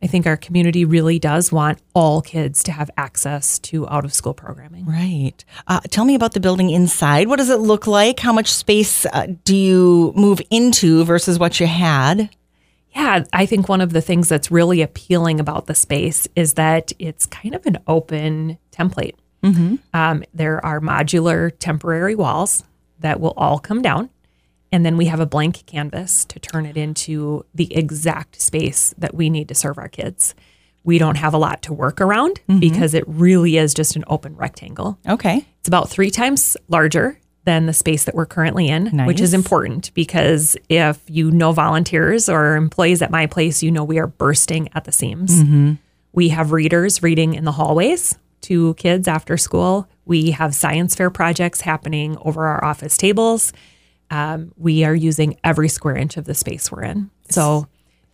I 0.07 0.09
think 0.09 0.25
our 0.25 0.37
community 0.37 0.85
really 0.85 1.19
does 1.19 1.51
want 1.51 1.81
all 1.93 2.23
kids 2.23 2.63
to 2.63 2.71
have 2.71 2.89
access 2.97 3.59
to 3.59 3.89
out 3.89 4.05
of 4.05 4.15
school 4.15 4.35
programming. 4.35 4.87
Right. 4.87 5.45
Uh, 5.67 5.81
tell 5.91 6.05
me 6.05 6.15
about 6.15 6.33
the 6.33 6.39
building 6.39 6.71
inside. 6.71 7.27
What 7.27 7.39
does 7.39 7.51
it 7.51 7.59
look 7.59 7.89
like? 7.89 8.21
How 8.21 8.33
much 8.33 8.53
space 8.53 9.05
uh, 9.07 9.27
do 9.43 9.57
you 9.57 10.13
move 10.15 10.41
into 10.49 11.05
versus 11.05 11.41
what 11.41 11.59
you 11.59 11.67
had? 11.67 12.31
Yeah, 12.95 13.25
I 13.33 13.47
think 13.47 13.69
one 13.69 13.81
of 13.81 13.93
the 13.93 14.01
things 14.01 14.29
that's 14.29 14.49
really 14.49 14.81
appealing 14.81 15.41
about 15.41 15.67
the 15.67 15.75
space 15.75 16.29
is 16.37 16.53
that 16.53 16.93
it's 17.01 17.27
kind 17.27 17.57
of 17.57 17.67
an 17.67 17.79
open 17.89 18.59
template. 18.71 19.17
Um, 19.93 20.23
there 20.35 20.65
are 20.65 20.81
modular 20.81 21.51
temporary 21.59 22.15
walls 22.15 22.63
that 23.01 23.19
will 23.19 23.35
all 23.37 23.59
come 23.59 23.83
down. 23.83 24.11
And 24.73 24.85
then 24.85 24.97
we 24.97 25.07
have 25.07 25.21
a 25.21 25.27
blank 25.27 25.65
canvas 25.67 26.25
to 26.27 26.41
turn 26.41 26.67
it 26.67 26.77
into 26.77 27.45
the 27.55 27.75
exact 27.75 28.41
space 28.41 28.95
that 28.99 29.15
we 29.15 29.31
need 29.31 29.49
to 29.49 29.55
serve 29.55 29.79
our 29.79 29.89
kids. 29.89 30.35
We 30.85 30.99
don't 30.99 31.17
have 31.17 31.35
a 31.35 31.39
lot 31.39 31.63
to 31.63 31.73
work 31.73 32.01
around 32.01 32.41
mm-hmm. 32.49 32.61
because 32.61 32.95
it 32.95 33.05
really 33.07 33.57
is 33.57 33.75
just 33.75 33.97
an 33.97 34.05
open 34.07 34.37
rectangle. 34.37 34.99
Okay. 35.09 35.45
It's 35.61 35.69
about 35.69 35.89
three 35.89 36.11
times 36.11 36.57
larger 36.69 37.19
than 37.47 37.67
the 37.67 37.73
space 37.73 38.05
that 38.05 38.15
we're 38.15 38.27
currently 38.27 38.69
in, 38.69 39.07
which 39.07 39.21
is 39.21 39.33
important 39.33 39.95
because 39.95 40.57
if 40.69 41.01
you 41.07 41.31
know 41.31 41.53
volunteers 41.53 42.29
or 42.29 42.57
employees 42.57 43.03
at 43.03 43.11
my 43.11 43.27
place, 43.27 43.63
you 43.63 43.71
know 43.71 43.85
we 43.85 43.99
are 43.99 44.09
bursting 44.09 44.69
at 44.75 44.85
the 44.85 44.93
seams. 44.93 45.43
Mm-hmm. 45.43 45.75
We 46.13 46.31
have 46.31 46.51
readers 46.51 47.05
reading 47.05 47.35
in 47.35 47.45
the 47.45 47.53
hallways 47.53 48.19
to 48.43 48.75
kids 48.75 49.07
after 49.07 49.37
school. 49.37 49.89
We 50.05 50.33
have 50.33 50.55
science 50.57 50.97
fair 50.97 51.09
projects 51.09 51.61
happening 51.61 52.17
over 52.21 52.47
our 52.47 52.65
office 52.65 52.97
tables. 52.97 53.53
Um, 54.11 54.53
we 54.57 54.85
are 54.85 54.95
using 54.95 55.39
every 55.43 55.69
square 55.69 55.97
inch 55.97 56.17
of 56.17 56.25
the 56.25 56.35
space 56.35 56.71
we're 56.71 56.85
in. 56.85 57.11
So 57.29 57.67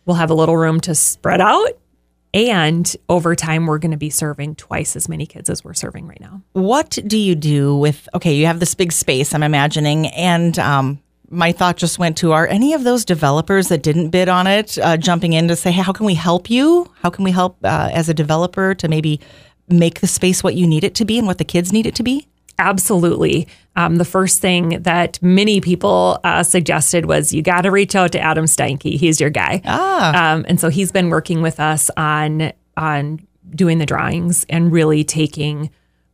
we'll 0.05 0.15
have 0.17 0.29
a 0.29 0.33
little 0.33 0.57
room 0.57 0.79
to 0.81 0.95
spread 0.95 1.41
out. 1.41 1.77
And 2.33 2.95
over 3.09 3.35
time, 3.35 3.67
we're 3.67 3.77
going 3.77 3.91
to 3.91 3.97
be 3.97 4.09
serving 4.09 4.55
twice 4.55 4.95
as 4.95 5.07
many 5.07 5.27
kids 5.27 5.51
as 5.51 5.63
we're 5.63 5.75
serving 5.75 6.07
right 6.07 6.19
now. 6.19 6.41
What 6.53 6.97
do 7.05 7.17
you 7.17 7.35
do 7.35 7.75
with, 7.77 8.09
okay, 8.15 8.33
you 8.33 8.47
have 8.47 8.59
this 8.59 8.73
big 8.73 8.91
space, 8.91 9.35
I'm 9.35 9.43
imagining, 9.43 10.07
and 10.07 10.57
um, 10.57 10.99
my 11.29 11.51
thought 11.51 11.77
just 11.77 11.99
went 11.99 12.17
to 12.17 12.31
are 12.31 12.47
any 12.47 12.73
of 12.73 12.83
those 12.83 13.05
developers 13.05 13.67
that 13.67 13.83
didn't 13.83 14.09
bid 14.09 14.29
on 14.29 14.47
it 14.47 14.79
uh, 14.79 14.97
jumping 14.97 15.33
in 15.33 15.47
to 15.47 15.55
say, 15.55 15.71
hey, 15.71 15.83
how 15.83 15.91
can 15.91 16.07
we 16.07 16.15
help 16.15 16.49
you? 16.49 16.91
How 17.01 17.11
can 17.11 17.23
we 17.23 17.31
help 17.31 17.57
uh, 17.63 17.89
as 17.93 18.09
a 18.09 18.13
developer 18.15 18.73
to 18.75 18.87
maybe 18.87 19.19
make 19.69 20.01
the 20.01 20.07
space 20.07 20.43
what 20.43 20.55
you 20.55 20.65
need 20.65 20.83
it 20.83 20.95
to 20.95 21.05
be 21.05 21.17
and 21.17 21.27
what 21.27 21.37
the 21.37 21.45
kids 21.45 21.71
need 21.71 21.85
it 21.85 21.95
to 21.95 22.03
be? 22.03 22.27
Absolutely. 22.59 23.47
Um, 23.75 23.95
the 23.95 24.05
first 24.05 24.41
thing 24.41 24.81
that 24.83 25.21
many 25.21 25.59
people 25.59 26.19
uh, 26.23 26.43
suggested 26.43 27.05
was 27.05 27.33
you 27.33 27.41
got 27.41 27.61
to 27.61 27.71
reach 27.71 27.95
out 27.95 28.11
to 28.11 28.19
Adam 28.19 28.45
Steinke. 28.45 28.97
He's 28.97 29.19
your 29.19 29.31
guy. 29.31 29.61
Ah. 29.65 30.33
Um, 30.33 30.45
and 30.47 30.59
so 30.59 30.69
he's 30.69 30.91
been 30.91 31.09
working 31.09 31.41
with 31.41 31.59
us 31.59 31.89
on 31.97 32.53
on 32.77 33.25
doing 33.55 33.77
the 33.77 33.85
drawings 33.85 34.45
and 34.49 34.71
really 34.71 35.03
taking 35.03 35.69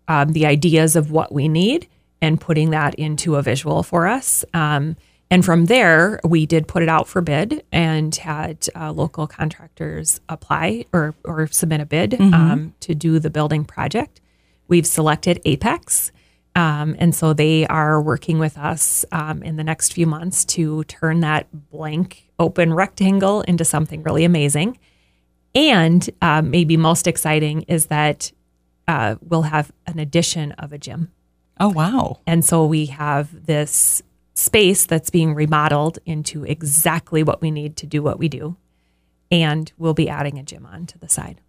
um, 0.08 0.34
the 0.34 0.46
ideas 0.46 0.96
of 0.96 1.12
what 1.12 1.31
we 1.34 1.48
need 1.48 1.88
and 2.22 2.39
putting 2.39 2.72
that 2.72 2.96
into 2.96 3.36
a 3.36 3.41
visual 3.41 3.84
for 3.84 4.08
us. 4.08 4.43
Um, 4.53 4.96
and 5.31 5.46
from 5.46 5.65
there, 5.65 6.19
we 6.24 6.46
did 6.46 6.67
put 6.67 6.81
it 6.81 6.89
out 6.89 7.08
for 7.08 7.22
bid 7.22 7.63
and 7.72 8.13
had 8.15 8.67
uh, 8.75 8.91
local 8.91 9.27
contractors 9.27 10.19
apply 10.27 10.86
or, 10.91 11.13
or 11.24 11.48
submit 11.48 11.81
a 11.81 11.86
bid 11.86 12.19
um, 12.19 12.74
to 12.79 12.96
do 12.96 13.19
the 13.19 13.29
building 13.29 13.63
project. 13.63 14.22
We've 14.67 14.88
selected 14.88 15.39
Apex. 15.46 16.12
Um, 16.56 16.96
and 17.00 17.13
so 17.13 17.34
they 17.34 17.65
are 17.68 18.01
working 18.01 18.39
with 18.39 18.58
us 18.58 19.06
um, 19.12 19.44
in 19.44 19.56
the 19.56 19.63
next 19.63 19.94
few 19.94 20.08
months 20.08 20.44
to 20.46 20.84
turn 20.86 21.20
that 21.22 21.48
blank 21.70 22.29
open 22.38 22.74
rectangle 22.74 23.41
into 23.41 23.63
something 23.63 24.03
really 24.03 24.25
amazing. 24.25 24.77
And 25.56 26.08
uh, 26.22 26.41
maybe 26.41 26.77
most 26.77 27.08
exciting 27.08 27.63
is 27.63 27.88
that 27.88 28.32
uh, 28.88 29.15
we'll 29.22 29.44
have 29.44 29.72
an 29.88 30.00
addition 30.00 30.51
of 30.53 30.74
a 30.74 30.77
gym. 30.77 31.12
Oh, 31.60 31.70
wow. 31.70 32.20
And 32.25 32.44
so 32.44 32.65
we 32.65 32.88
have 32.88 33.46
this 33.46 34.01
space 34.34 34.86
that's 34.86 35.10
being 35.10 35.36
remodeled 35.36 36.00
into 36.06 36.46
exactly 36.46 37.22
what 37.22 37.41
we 37.41 37.51
need 37.51 37.75
to 37.77 37.86
do 37.86 38.01
what 38.01 38.18
we 38.18 38.29
do. 38.29 38.56
And 39.29 39.72
we'll 39.77 39.94
be 39.94 40.10
adding 40.10 40.39
a 40.39 40.44
gym 40.44 40.65
on 40.65 40.86
to 40.88 40.98
the 40.98 41.10
side. 41.10 41.41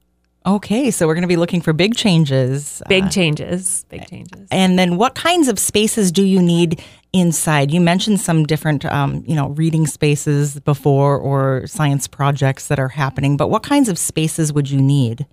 Okay, 0.47 0.90
so 0.90 1.06
we're 1.06 1.14
going 1.14 1.23
to 1.23 1.28
be 1.28 1.37
looking 1.37 1.61
for 1.61 1.73
big 1.75 1.94
changes. 1.94 2.82
Big 2.88 3.04
Uh, 3.04 3.09
changes, 3.11 3.85
big 3.90 4.06
changes. 4.09 4.47
and 4.50 4.78
then 4.78 4.97
what 4.97 5.14
kinds 5.14 5.49
of 5.49 5.59
spaces 5.59 6.11
do 6.11 6.25
you 6.25 6.40
need 6.40 6.80
inside? 7.12 7.70
You 7.70 7.80
mentioned 7.80 8.20
some 8.20 8.44
different, 8.47 8.87
um, 8.87 9.23
you 9.26 9.35
know, 9.35 9.49
reading 9.50 9.87
spaces 9.87 10.59
before 10.61 11.18
or 11.18 11.66
science 11.66 12.06
projects 12.09 12.68
that 12.68 12.78
are 12.78 12.88
happening, 12.88 13.37
but 13.37 13.50
what 13.50 13.62
kinds 13.62 13.88
of 13.90 13.99
spaces 13.99 14.50
would 14.52 14.70
you 14.70 14.80
need? 14.80 15.26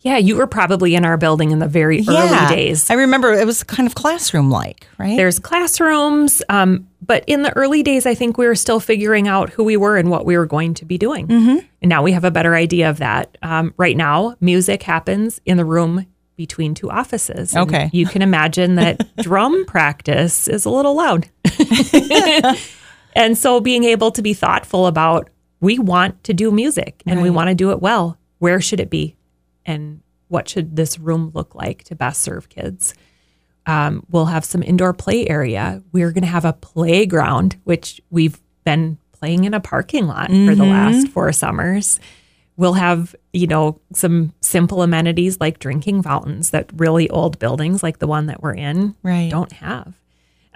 Yeah, 0.00 0.16
you 0.16 0.36
were 0.36 0.46
probably 0.46 0.94
in 0.94 1.04
our 1.04 1.16
building 1.16 1.50
in 1.50 1.58
the 1.58 1.68
very 1.68 2.04
early 2.06 2.54
days. 2.54 2.90
I 2.90 2.94
remember 2.94 3.32
it 3.32 3.46
was 3.46 3.62
kind 3.62 3.86
of 3.86 3.94
classroom 3.94 4.50
like, 4.50 4.86
right? 4.98 5.16
There's 5.16 5.38
classrooms, 5.38 6.42
um, 6.48 6.88
but 7.00 7.24
in 7.26 7.42
the 7.42 7.54
early 7.56 7.82
days, 7.82 8.06
I 8.06 8.14
think 8.14 8.38
we 8.38 8.46
were 8.46 8.54
still 8.54 8.80
figuring 8.80 9.28
out 9.28 9.50
who 9.50 9.64
we 9.64 9.76
were 9.76 9.96
and 9.96 10.10
what 10.10 10.24
we 10.24 10.36
were 10.36 10.46
going 10.46 10.74
to 10.74 10.84
be 10.84 10.98
doing. 10.98 11.28
Mm-hmm. 11.28 11.66
And 11.82 11.88
now 11.88 12.02
we 12.02 12.12
have 12.12 12.24
a 12.24 12.30
better 12.30 12.54
idea 12.54 12.90
of 12.90 12.98
that. 12.98 13.36
Um, 13.42 13.74
right 13.76 13.96
now, 13.96 14.36
music 14.40 14.82
happens 14.82 15.40
in 15.44 15.56
the 15.56 15.64
room 15.64 16.06
between 16.36 16.74
two 16.74 16.90
offices. 16.90 17.56
Okay. 17.56 17.90
You 17.92 18.06
can 18.06 18.22
imagine 18.22 18.74
that 18.76 19.16
drum 19.22 19.64
practice 19.66 20.48
is 20.48 20.64
a 20.64 20.70
little 20.70 20.96
loud. 20.96 21.28
and 23.14 23.38
so 23.38 23.60
being 23.60 23.84
able 23.84 24.10
to 24.12 24.22
be 24.22 24.34
thoughtful 24.34 24.86
about 24.86 25.30
we 25.60 25.78
want 25.78 26.22
to 26.24 26.34
do 26.34 26.50
music 26.50 27.02
and 27.06 27.22
we 27.22 27.30
want 27.30 27.48
to 27.48 27.54
do 27.54 27.70
it 27.70 27.80
well. 27.80 28.18
Where 28.38 28.60
should 28.60 28.80
it 28.80 28.90
be? 28.90 29.16
And 29.66 30.00
what 30.28 30.48
should 30.48 30.76
this 30.76 30.98
room 30.98 31.30
look 31.34 31.54
like 31.54 31.84
to 31.84 31.94
best 31.94 32.22
serve 32.22 32.48
kids? 32.48 32.94
Um, 33.66 34.04
we'll 34.10 34.26
have 34.26 34.44
some 34.44 34.62
indoor 34.62 34.92
play 34.92 35.26
area. 35.28 35.82
We're 35.92 36.12
going 36.12 36.22
to 36.24 36.28
have 36.28 36.44
a 36.44 36.52
playground, 36.52 37.56
which 37.64 38.00
we've 38.10 38.38
been 38.64 38.98
playing 39.12 39.44
in 39.44 39.54
a 39.54 39.60
parking 39.60 40.06
lot 40.06 40.28
for 40.28 40.54
the 40.54 40.64
last 40.64 41.08
four 41.08 41.32
summers. 41.32 41.98
We'll 42.56 42.74
have, 42.74 43.16
you 43.32 43.46
know, 43.46 43.80
some 43.94 44.32
simple 44.40 44.82
amenities 44.82 45.40
like 45.40 45.58
drinking 45.58 46.02
fountains 46.02 46.50
that 46.50 46.70
really 46.76 47.08
old 47.10 47.38
buildings 47.38 47.82
like 47.82 47.98
the 47.98 48.06
one 48.06 48.26
that 48.26 48.42
we're 48.42 48.54
in 48.54 48.94
Right. 49.02 49.30
don't 49.30 49.52
have. 49.52 49.94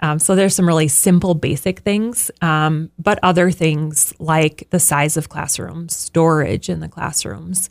Um, 0.01 0.17
so 0.19 0.33
there's 0.35 0.55
some 0.55 0.65
really 0.67 0.87
simple, 0.87 1.33
basic 1.35 1.79
things, 1.79 2.31
um, 2.41 2.89
but 2.97 3.19
other 3.21 3.51
things 3.51 4.13
like 4.17 4.67
the 4.69 4.79
size 4.79 5.17
of 5.17 5.27
classrooms, 5.27 5.93
storage 5.95 6.69
in 6.69 6.79
the 6.79 6.87
classrooms. 6.87 7.69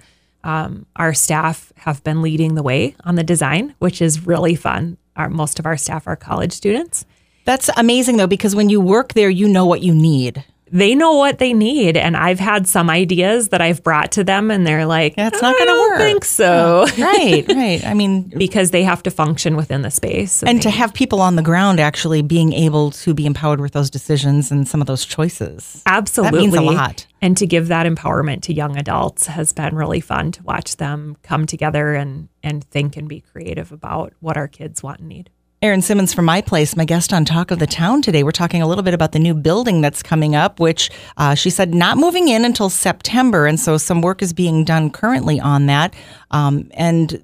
Um, 0.49 0.87
our 0.97 1.13
staff 1.13 1.75
have 1.77 2.03
been 2.05 2.23
leading 2.23 2.55
the 2.55 2.63
way 2.63 2.97
on 3.05 3.17
the 3.17 3.23
design, 3.23 3.75
which 3.81 4.01
is 4.01 4.27
really 4.27 4.55
fun. 4.55 4.97
Our, 5.15 5.29
most 5.29 5.59
of 5.59 5.67
our 5.67 5.77
staff 5.77 6.07
are 6.07 6.17
college 6.17 6.55
students. 6.55 7.05
That's 7.45 7.69
amazing 7.77 8.17
though, 8.17 8.27
because 8.27 8.57
when 8.57 8.71
you 8.71 8.81
work 8.81 9.13
there, 9.13 9.29
you 9.29 9.47
know 9.47 9.67
what 9.67 9.83
you 9.83 9.95
need. 9.95 10.43
They 10.71 10.95
know 10.95 11.15
what 11.17 11.39
they 11.39 11.53
need, 11.53 11.97
and 11.97 12.17
I've 12.17 12.39
had 12.41 12.67
some 12.67 12.91
ideas 12.91 13.49
that 13.49 13.61
I've 13.61 13.83
brought 13.83 14.13
to 14.13 14.25
them, 14.25 14.51
and 14.51 14.67
they're 14.67 14.87
like, 14.87 15.17
That's 15.17 15.41
not 15.41 15.55
oh, 15.57 15.59
gonna 15.59 15.79
work." 15.81 15.99
think 15.99 16.25
so," 16.25 16.85
oh, 16.89 17.03
right, 17.03 17.45
right. 17.55 17.85
I 17.85 17.95
mean, 17.95 18.23
because 18.37 18.71
they 18.71 18.83
have 18.83 19.03
to 19.05 19.11
function 19.11 19.57
within 19.57 19.83
the 19.83 19.91
space. 19.91 20.43
and 20.43 20.61
to 20.63 20.69
they- 20.69 20.75
have 20.77 20.95
people 20.95 21.21
on 21.21 21.37
the 21.37 21.43
ground 21.43 21.81
actually 21.81 22.23
being 22.23 22.53
able 22.53 22.91
to 22.93 23.15
be 23.15 23.27
empowered 23.27 23.61
with 23.61 23.73
those 23.73 23.91
decisions 23.91 24.51
and 24.51 24.67
some 24.69 24.81
of 24.81 24.87
those 24.87 25.05
choices. 25.05 25.83
Absolutely. 25.87 26.39
That 26.39 26.43
means 26.43 26.55
a 26.55 26.61
lot. 26.63 27.07
And 27.21 27.37
to 27.39 27.47
give 27.47 27.69
that 27.69 27.87
empowerment 27.87 28.43
to 28.43 28.55
young 28.55 28.77
adults 28.77 29.27
has 29.27 29.53
been 29.53 29.75
really 29.75 30.01
fun 30.01 30.31
to 30.33 30.43
watch 30.45 30.77
them 30.77 31.17
come 31.23 31.47
together 31.47 31.95
and, 31.95 32.29
and 32.43 32.63
think 32.65 32.97
and 32.97 33.09
be 33.09 33.21
creative 33.21 33.73
about 33.73 34.13
what 34.21 34.37
our 34.37 34.47
kids 34.49 34.83
want 34.83 35.01
and 35.01 35.09
need. 35.09 35.31
Erin 35.61 35.83
Simmons 35.83 36.15
from 36.15 36.25
My 36.25 36.41
Place, 36.41 36.77
my 36.77 36.85
guest 36.85 37.13
on 37.13 37.25
Talk 37.25 37.51
of 37.51 37.59
the 37.59 37.67
Town 37.67 38.01
today. 38.01 38.23
We're 38.23 38.31
talking 38.31 38.63
a 38.63 38.69
little 38.69 38.85
bit 38.85 38.95
about 38.95 39.11
the 39.11 39.19
new 39.19 39.35
building 39.35 39.81
that's 39.81 40.05
coming 40.05 40.37
up, 40.37 40.61
which 40.61 40.89
uh, 41.17 41.35
she 41.35 41.51
said 41.51 41.75
not 41.75 41.97
moving 41.97 42.29
in 42.29 42.45
until 42.45 42.71
September. 42.71 43.45
And 43.45 43.59
so 43.59 43.77
some 43.77 44.01
work 44.01 44.23
is 44.23 44.33
being 44.33 44.63
done 44.63 44.89
currently 44.89 45.41
on 45.41 45.67
that. 45.67 45.95
Um, 46.31 46.71
and 46.75 47.21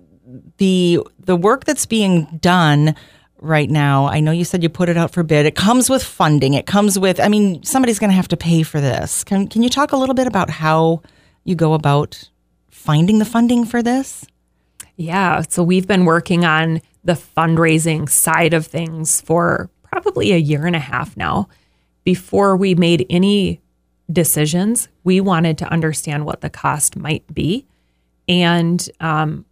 the 0.57 0.99
the 1.21 1.37
work 1.37 1.65
that's 1.65 1.87
being 1.87 2.25
done 2.41 2.97
right 3.39 3.71
now, 3.71 4.07
I 4.07 4.19
know 4.19 4.33
you 4.33 4.45
said 4.45 4.65
you 4.65 4.69
put 4.69 4.89
it 4.89 4.97
out 4.97 5.13
for 5.13 5.23
bid. 5.23 5.47
It 5.47 5.55
comes 5.55 5.89
with 5.89 6.03
funding. 6.03 6.55
It 6.55 6.67
comes 6.67 6.99
with, 6.99 7.21
I 7.21 7.29
mean, 7.29 7.63
somebody's 7.63 8.01
going 8.01 8.11
to 8.11 8.17
have 8.17 8.29
to 8.29 8.37
pay 8.37 8.65
for 8.65 8.81
this. 8.81 9.23
Can, 9.23 9.47
can 9.47 9.63
you 9.63 9.69
talk 9.69 9.93
a 9.93 9.97
little 9.97 10.15
bit 10.15 10.27
about 10.27 10.51
how 10.51 11.03
you 11.45 11.55
go 11.55 11.75
about 11.75 12.31
finding 12.69 13.21
the 13.21 13.25
funding 13.25 13.65
for 13.65 13.81
this? 13.81 14.27
Yeah. 14.97 15.43
So 15.49 15.63
we've 15.63 15.87
been 15.87 16.05
working 16.05 16.45
on 16.45 16.81
the 17.05 17.13
fundraising 17.13 18.09
side 18.09 18.55
of 18.55 18.67
things 18.67 19.21
for 19.21 19.71
probably 19.83 20.33
a 20.33 20.39
year 20.39 20.67
and 20.67 20.75
a 20.75 20.81
half 20.81 21.17
now. 21.17 21.49
Before 22.03 22.57
we 22.57 22.75
made 22.75 23.07
any 23.09 23.61
decisions, 24.13 24.89
we 25.05 25.21
wanted 25.21 25.57
to 25.59 25.71
understand 25.73 26.27
what 26.27 26.41
the 26.41 26.51
cost 26.51 26.97
might 26.97 27.33
be 27.33 27.67
and 28.29 28.89
um, 29.01 29.45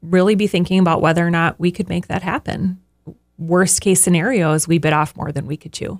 really 0.00 0.34
be 0.34 0.46
thinking 0.46 0.78
about 0.78 1.00
whether 1.00 1.26
or 1.26 1.30
not 1.30 1.58
we 1.60 1.70
could 1.70 1.88
make 1.88 2.06
that 2.08 2.22
happen. 2.22 2.80
Worst 3.38 3.80
case 3.80 4.02
scenario 4.02 4.52
is 4.52 4.66
we 4.66 4.78
bit 4.78 4.92
off 4.92 5.16
more 5.16 5.32
than 5.32 5.46
we 5.46 5.56
could 5.56 5.72
chew. 5.72 5.96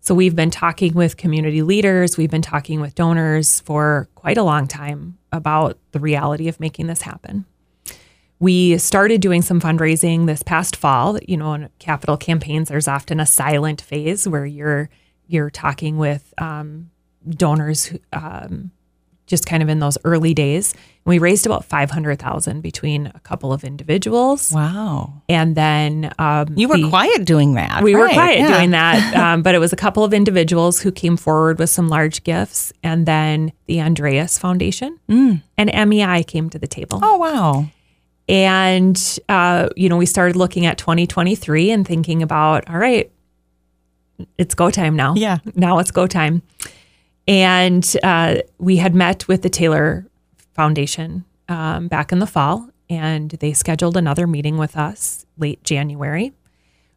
So 0.00 0.14
we've 0.14 0.36
been 0.36 0.50
talking 0.50 0.94
with 0.94 1.16
community 1.16 1.62
leaders, 1.62 2.16
we've 2.16 2.30
been 2.30 2.42
talking 2.42 2.80
with 2.80 2.94
donors 2.94 3.60
for 3.60 4.08
quite 4.14 4.38
a 4.38 4.42
long 4.44 4.68
time 4.68 5.18
about 5.32 5.78
the 5.92 5.98
reality 5.98 6.46
of 6.48 6.60
making 6.60 6.86
this 6.86 7.02
happen. 7.02 7.44
We 8.38 8.76
started 8.78 9.20
doing 9.20 9.42
some 9.42 9.60
fundraising 9.60 10.26
this 10.26 10.42
past 10.42 10.76
fall. 10.76 11.18
You 11.26 11.36
know, 11.36 11.54
in 11.54 11.68
capital 11.78 12.16
campaigns, 12.16 12.68
there's 12.68 12.88
often 12.88 13.18
a 13.20 13.26
silent 13.26 13.80
phase 13.80 14.28
where 14.28 14.44
you're 14.46 14.88
you're 15.28 15.50
talking 15.50 15.96
with 15.98 16.32
um, 16.38 16.90
donors, 17.28 17.86
who, 17.86 17.98
um, 18.12 18.70
just 19.26 19.44
kind 19.46 19.60
of 19.62 19.68
in 19.68 19.80
those 19.80 19.98
early 20.04 20.34
days. 20.34 20.72
And 20.72 20.80
we 21.06 21.18
raised 21.18 21.46
about 21.46 21.64
five 21.64 21.90
hundred 21.90 22.18
thousand 22.20 22.60
between 22.60 23.06
a 23.06 23.18
couple 23.20 23.52
of 23.52 23.64
individuals, 23.64 24.52
Wow. 24.52 25.22
and 25.28 25.56
then 25.56 26.12
um, 26.18 26.48
You 26.56 26.68
were 26.68 26.76
the- 26.76 26.88
quiet 26.90 27.24
doing 27.24 27.54
that. 27.54 27.82
we 27.82 27.94
were 27.96 28.08
quiet 28.08 28.38
yeah. 28.38 28.56
doing 28.56 28.70
that, 28.70 29.16
um, 29.16 29.42
but 29.42 29.54
it 29.54 29.58
was 29.58 29.72
a 29.72 29.76
couple 29.76 30.04
of 30.04 30.12
individuals 30.14 30.80
who 30.80 30.92
came 30.92 31.16
forward 31.16 31.58
with 31.58 31.70
some 31.70 31.88
large 31.88 32.22
gifts, 32.22 32.72
and 32.84 33.06
then 33.06 33.50
the 33.64 33.80
Andreas 33.80 34.38
Foundation 34.38 34.98
and 35.08 35.42
MEI 35.90 36.22
came 36.22 36.50
to 36.50 36.58
the 36.58 36.68
table. 36.68 37.00
Oh, 37.02 37.16
wow. 37.16 37.66
And, 38.28 39.18
uh, 39.28 39.68
you 39.76 39.88
know, 39.88 39.96
we 39.96 40.06
started 40.06 40.36
looking 40.36 40.66
at 40.66 40.78
2023 40.78 41.70
and 41.70 41.86
thinking 41.86 42.22
about, 42.22 42.68
all 42.68 42.78
right, 42.78 43.10
it's 44.38 44.54
go 44.54 44.70
time 44.70 44.96
now. 44.96 45.14
Yeah. 45.14 45.38
Now 45.54 45.78
it's 45.78 45.90
go 45.90 46.06
time. 46.06 46.42
And 47.28 47.96
uh, 48.02 48.36
we 48.58 48.76
had 48.76 48.94
met 48.94 49.28
with 49.28 49.42
the 49.42 49.50
Taylor 49.50 50.06
Foundation 50.54 51.24
um, 51.48 51.88
back 51.88 52.12
in 52.12 52.18
the 52.18 52.26
fall 52.26 52.68
and 52.88 53.30
they 53.30 53.52
scheduled 53.52 53.96
another 53.96 54.26
meeting 54.26 54.58
with 54.58 54.76
us 54.76 55.26
late 55.38 55.62
January 55.64 56.32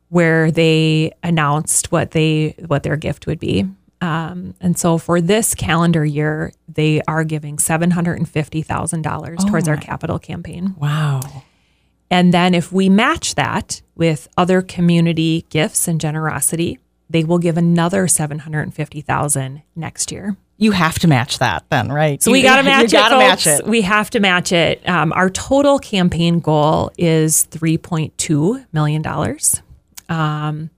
where 0.09 0.51
they 0.51 1.11
announced 1.23 1.91
what 1.91 2.11
they 2.11 2.55
what 2.67 2.83
their 2.83 2.97
gift 2.97 3.27
would 3.27 3.39
be. 3.39 3.65
Um, 4.01 4.55
and 4.61 4.77
so 4.77 4.97
for 4.97 5.19
this 5.19 5.53
calendar 5.55 6.05
year, 6.05 6.53
they 6.67 7.01
are 7.07 7.23
giving 7.23 7.59
seven 7.59 7.91
hundred 7.91 8.17
and 8.17 8.29
fifty 8.29 8.61
thousand 8.61 9.01
dollars 9.01 9.43
towards 9.45 9.67
our 9.67 9.77
capital 9.77 10.19
campaign. 10.19 10.75
Wow. 10.77 11.19
And 12.11 12.33
then 12.33 12.53
if 12.53 12.71
we 12.71 12.89
match 12.89 13.35
that 13.35 13.81
with 13.95 14.27
other 14.37 14.61
community 14.61 15.45
gifts 15.49 15.87
and 15.87 16.01
generosity, 16.01 16.79
they 17.09 17.23
will 17.23 17.37
give 17.39 17.57
another 17.57 18.07
750,000 18.07 19.61
next 19.75 20.11
year. 20.11 20.37
You 20.57 20.71
have 20.71 20.99
to 20.99 21.07
match 21.07 21.39
that 21.39 21.65
then, 21.69 21.91
right? 21.91 22.21
So 22.21 22.31
we 22.31 22.41
got 22.41 22.57
to 22.57 22.63
match 22.63 22.93
it. 22.93 22.93
match 22.93 23.47
it. 23.47 23.65
We 23.65 23.81
have 23.81 24.09
to 24.11 24.19
match 24.19 24.51
it. 24.51 24.87
Um, 24.87 25.13
our 25.13 25.29
total 25.29 25.79
campaign 25.79 26.39
goal 26.39 26.91
is 26.97 27.47
$3.2 27.51 28.65
million. 28.73 29.03
Um, 30.09 30.69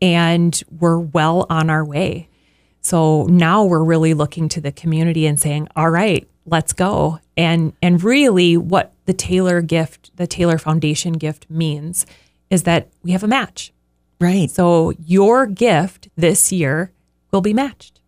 and 0.00 0.62
we're 0.78 0.98
well 0.98 1.46
on 1.48 1.70
our 1.70 1.84
way. 1.84 2.28
So 2.82 3.24
now 3.24 3.64
we're 3.64 3.82
really 3.82 4.12
looking 4.12 4.48
to 4.50 4.60
the 4.60 4.72
community 4.72 5.26
and 5.26 5.38
saying, 5.38 5.68
all 5.74 5.88
right, 5.88 6.28
let's 6.44 6.72
go. 6.72 7.20
And 7.36 7.72
and 7.80 8.02
really 8.02 8.56
what 8.56 8.92
the 9.06 9.14
Taylor 9.14 9.62
gift, 9.62 10.14
the 10.16 10.26
Taylor 10.26 10.58
Foundation 10.58 11.14
gift 11.14 11.48
means 11.48 12.04
is 12.50 12.64
that 12.64 12.88
we 13.02 13.12
have 13.12 13.22
a 13.22 13.28
match. 13.28 13.72
Right. 14.20 14.50
So 14.50 14.92
your 15.04 15.46
gift 15.46 16.08
this 16.16 16.52
year 16.52 16.92
will 17.30 17.40
be 17.40 17.54
matched. 17.54 18.00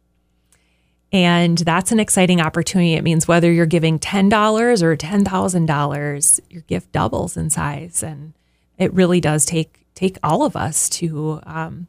And 1.12 1.58
that's 1.58 1.92
an 1.92 2.00
exciting 2.00 2.40
opportunity. 2.40 2.94
It 2.94 3.04
means 3.04 3.28
whether 3.28 3.50
you're 3.50 3.66
giving 3.66 4.00
$10 4.00 4.82
or 4.82 4.96
$10,000, 4.96 6.40
your 6.50 6.62
gift 6.62 6.90
doubles 6.90 7.36
in 7.36 7.50
size. 7.50 8.02
And 8.02 8.34
it 8.78 8.92
really 8.92 9.20
does 9.20 9.46
take 9.46 9.80
take 9.94 10.18
all 10.24 10.42
of 10.42 10.56
us 10.56 10.88
to 10.88 11.40
um, 11.44 11.86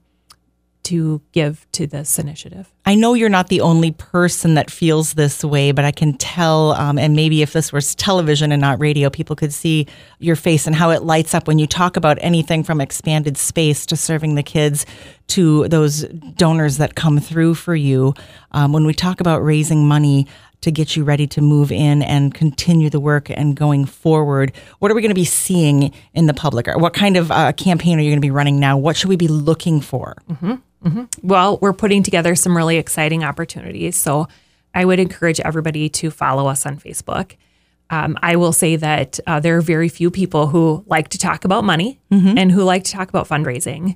to 0.85 1.21
give 1.31 1.65
to 1.73 1.87
this 1.87 2.19
initiative. 2.19 2.71
I 2.85 2.95
know 2.95 3.15
you're 3.15 3.29
not 3.29 3.47
the 3.47 3.61
only 3.61 3.91
person 3.91 4.53
that 4.53 4.69
feels 4.69 5.13
this 5.13 5.43
way, 5.43 5.71
but 5.71 5.83
I 5.83 5.91
can 5.91 6.13
tell, 6.13 6.73
um, 6.73 6.99
and 6.99 7.15
maybe 7.15 7.41
if 7.41 7.53
this 7.53 7.73
was 7.73 7.95
television 7.95 8.51
and 8.51 8.61
not 8.61 8.79
radio, 8.79 9.09
people 9.09 9.35
could 9.35 9.53
see 9.53 9.87
your 10.19 10.35
face 10.35 10.67
and 10.67 10.75
how 10.75 10.91
it 10.91 11.03
lights 11.03 11.33
up 11.33 11.47
when 11.47 11.57
you 11.57 11.65
talk 11.65 11.97
about 11.97 12.17
anything 12.21 12.63
from 12.63 12.79
expanded 12.79 13.37
space 13.37 13.85
to 13.87 13.97
serving 13.97 14.35
the 14.35 14.43
kids 14.43 14.85
to 15.27 15.67
those 15.69 16.03
donors 16.37 16.77
that 16.77 16.93
come 16.93 17.19
through 17.19 17.55
for 17.55 17.75
you. 17.75 18.13
Um, 18.51 18.71
when 18.71 18.85
we 18.85 18.93
talk 18.93 19.19
about 19.19 19.43
raising 19.43 19.87
money, 19.87 20.27
to 20.65 20.71
get 20.71 20.95
you 20.95 21.03
ready 21.03 21.27
to 21.27 21.41
move 21.41 21.71
in 21.71 22.01
and 22.01 22.33
continue 22.33 22.89
the 22.89 22.99
work 22.99 23.29
and 23.29 23.55
going 23.55 23.85
forward. 23.85 24.51
What 24.79 24.89
are 24.89 24.95
we 24.95 25.01
going 25.01 25.11
to 25.11 25.15
be 25.15 25.23
seeing 25.23 25.93
in 26.15 26.25
the 26.25 26.33
public? 26.33 26.65
What 26.67 26.95
kind 26.95 27.17
of 27.17 27.29
uh, 27.29 27.51
campaign 27.53 27.99
are 27.99 28.01
you 28.01 28.09
going 28.09 28.17
to 28.17 28.25
be 28.25 28.31
running 28.31 28.59
now? 28.59 28.75
What 28.75 28.97
should 28.97 29.09
we 29.09 29.15
be 29.15 29.27
looking 29.27 29.79
for? 29.79 30.15
Well, 31.21 31.57
we're 31.61 31.73
putting 31.73 32.03
together 32.03 32.35
some 32.35 32.55
really 32.55 32.77
exciting 32.77 33.23
opportunities. 33.23 33.95
So 33.95 34.27
I 34.73 34.85
would 34.85 34.99
encourage 34.99 35.39
everybody 35.39 35.89
to 35.89 36.11
follow 36.11 36.47
us 36.47 36.65
on 36.65 36.77
Facebook. 36.77 37.35
Um, 37.89 38.17
I 38.21 38.35
will 38.35 38.51
say 38.51 38.75
that 38.75 39.19
uh, 39.27 39.39
there 39.39 39.57
are 39.57 39.61
very 39.61 39.89
few 39.89 40.11
people 40.11 40.47
who 40.47 40.83
like 40.87 41.09
to 41.09 41.17
talk 41.17 41.45
about 41.45 41.63
money 41.63 41.99
and 42.37 42.51
who 42.51 42.63
like 42.63 42.83
to 42.83 42.91
talk 42.91 43.09
about 43.09 43.27
fundraising. 43.27 43.95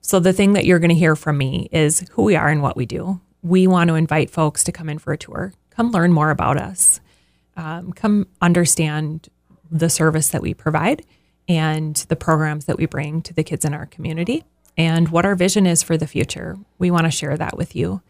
So 0.00 0.20
the 0.20 0.32
thing 0.32 0.54
that 0.54 0.64
you're 0.64 0.78
going 0.78 0.88
to 0.90 0.94
hear 0.94 1.16
from 1.16 1.38
me 1.38 1.68
is 1.72 2.06
who 2.12 2.22
we 2.22 2.36
are 2.36 2.48
and 2.48 2.62
what 2.62 2.76
we 2.76 2.86
do. 2.86 3.20
We 3.42 3.66
want 3.66 3.88
to 3.88 3.94
invite 3.94 4.30
folks 4.30 4.64
to 4.64 4.72
come 4.72 4.88
in 4.88 4.98
for 4.98 5.12
a 5.12 5.18
tour, 5.18 5.52
come 5.70 5.90
learn 5.90 6.12
more 6.12 6.30
about 6.30 6.56
us, 6.58 7.00
um, 7.56 7.92
come 7.92 8.26
understand 8.40 9.28
the 9.70 9.88
service 9.88 10.28
that 10.30 10.42
we 10.42 10.54
provide 10.54 11.04
and 11.48 11.96
the 12.08 12.16
programs 12.16 12.64
that 12.66 12.78
we 12.78 12.86
bring 12.86 13.22
to 13.22 13.34
the 13.34 13.44
kids 13.44 13.64
in 13.64 13.74
our 13.74 13.86
community 13.86 14.44
and 14.78 15.08
what 15.08 15.26
our 15.26 15.34
vision 15.34 15.66
is 15.66 15.82
for 15.82 15.96
the 15.96 16.06
future. 16.06 16.56
We 16.78 16.90
want 16.90 17.04
to 17.04 17.10
share 17.10 17.36
that 17.36 17.56
with 17.56 17.74
you. 17.74 18.00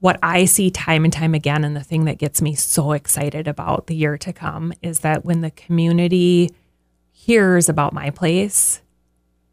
What 0.00 0.18
I 0.22 0.44
see 0.44 0.70
time 0.70 1.04
and 1.04 1.12
time 1.12 1.34
again, 1.34 1.64
and 1.64 1.74
the 1.74 1.82
thing 1.82 2.04
that 2.04 2.18
gets 2.18 2.42
me 2.42 2.54
so 2.54 2.92
excited 2.92 3.48
about 3.48 3.86
the 3.86 3.96
year 3.96 4.18
to 4.18 4.32
come, 4.32 4.74
is 4.82 5.00
that 5.00 5.24
when 5.24 5.40
the 5.40 5.50
community 5.50 6.50
hears 7.10 7.70
about 7.70 7.94
my 7.94 8.10
place, 8.10 8.82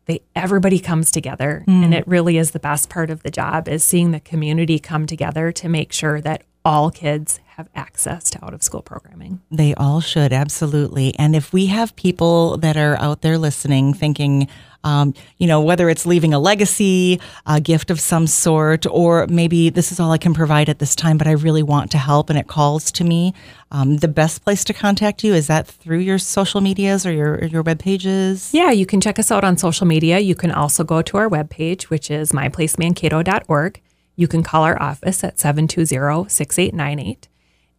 they 0.06 0.22
everybody 0.36 0.80
comes 0.80 1.10
together 1.10 1.64
mm. 1.68 1.84
and 1.84 1.94
it 1.94 2.06
really 2.08 2.38
is 2.38 2.52
the 2.52 2.60
best 2.60 2.90
part 2.90 3.10
of 3.10 3.24
the 3.24 3.32
job 3.32 3.70
is 3.70 3.84
seeing 3.84 4.12
the 4.12 4.20
community 4.20 4.80
come 4.80 5.06
together 5.06 5.52
to 5.52 5.70
make 5.70 5.94
sure 5.94 6.20
that 6.20 6.44
all 6.64 6.92
kids 6.92 7.40
have 7.56 7.70
access 7.76 8.30
to 8.32 8.44
out 8.46 8.54
of 8.54 8.64
school 8.64 8.82
programming. 8.82 9.42
They 9.52 9.74
all 9.76 10.00
should, 10.00 10.32
absolutely. 10.32 11.14
And 11.18 11.36
if 11.36 11.52
we 11.54 11.68
have 11.68 11.96
people 11.96 12.58
that 12.58 12.78
are 12.78 12.96
out 12.98 13.22
there 13.22 13.38
listening 13.38 13.94
thinking, 13.94 14.48
um, 14.84 15.14
you 15.38 15.48
know, 15.48 15.62
whether 15.62 15.90
it's 15.90 16.06
leaving 16.06 16.34
a 16.34 16.40
legacy, 16.40 17.20
a 17.46 17.60
gift 17.60 17.92
of 17.92 18.00
some 18.00 18.26
sort, 18.26 18.86
or 18.88 19.28
maybe 19.28 19.70
this 19.70 19.92
is 19.92 20.00
all 20.00 20.12
I 20.12 20.18
can 20.18 20.34
provide 20.34 20.70
at 20.70 20.80
this 20.80 20.96
time, 20.96 21.18
but 21.18 21.28
I 21.28 21.32
really 21.32 21.64
want 21.64 21.92
to 21.92 21.98
help 21.98 22.30
and 22.30 22.40
it 22.40 22.48
calls 22.48 22.92
to 22.94 23.04
me, 23.04 23.34
um, 23.72 23.98
the 23.98 24.08
best 24.08 24.44
place 24.44 24.64
to 24.66 24.74
contact 24.74 25.24
you 25.24 25.34
is 25.34 25.48
that 25.48 25.68
through 25.68 26.00
your 26.00 26.18
social 26.18 26.62
medias 26.62 27.06
or 27.06 27.12
your, 27.12 27.44
your 27.46 27.64
web 27.64 27.80
pages? 27.80 28.52
Yeah, 28.54 28.72
you 28.72 28.86
can 28.86 29.02
check 29.02 29.20
us 29.20 29.32
out 29.32 29.44
on 29.44 29.58
social 29.58 29.86
media. 29.86 30.20
You 30.20 30.36
can 30.36 30.52
also 30.52 30.84
go 30.84 31.02
to 31.02 31.18
our 31.18 31.30
webpage, 31.30 31.84
which 31.84 32.10
is 32.10 32.32
myplacemankato.org. 32.32 33.82
You 34.16 34.28
can 34.28 34.44
call 34.44 34.64
our 34.64 34.82
office 34.82 35.24
at 35.24 35.40
720 35.40 36.30
6898. 36.30 37.28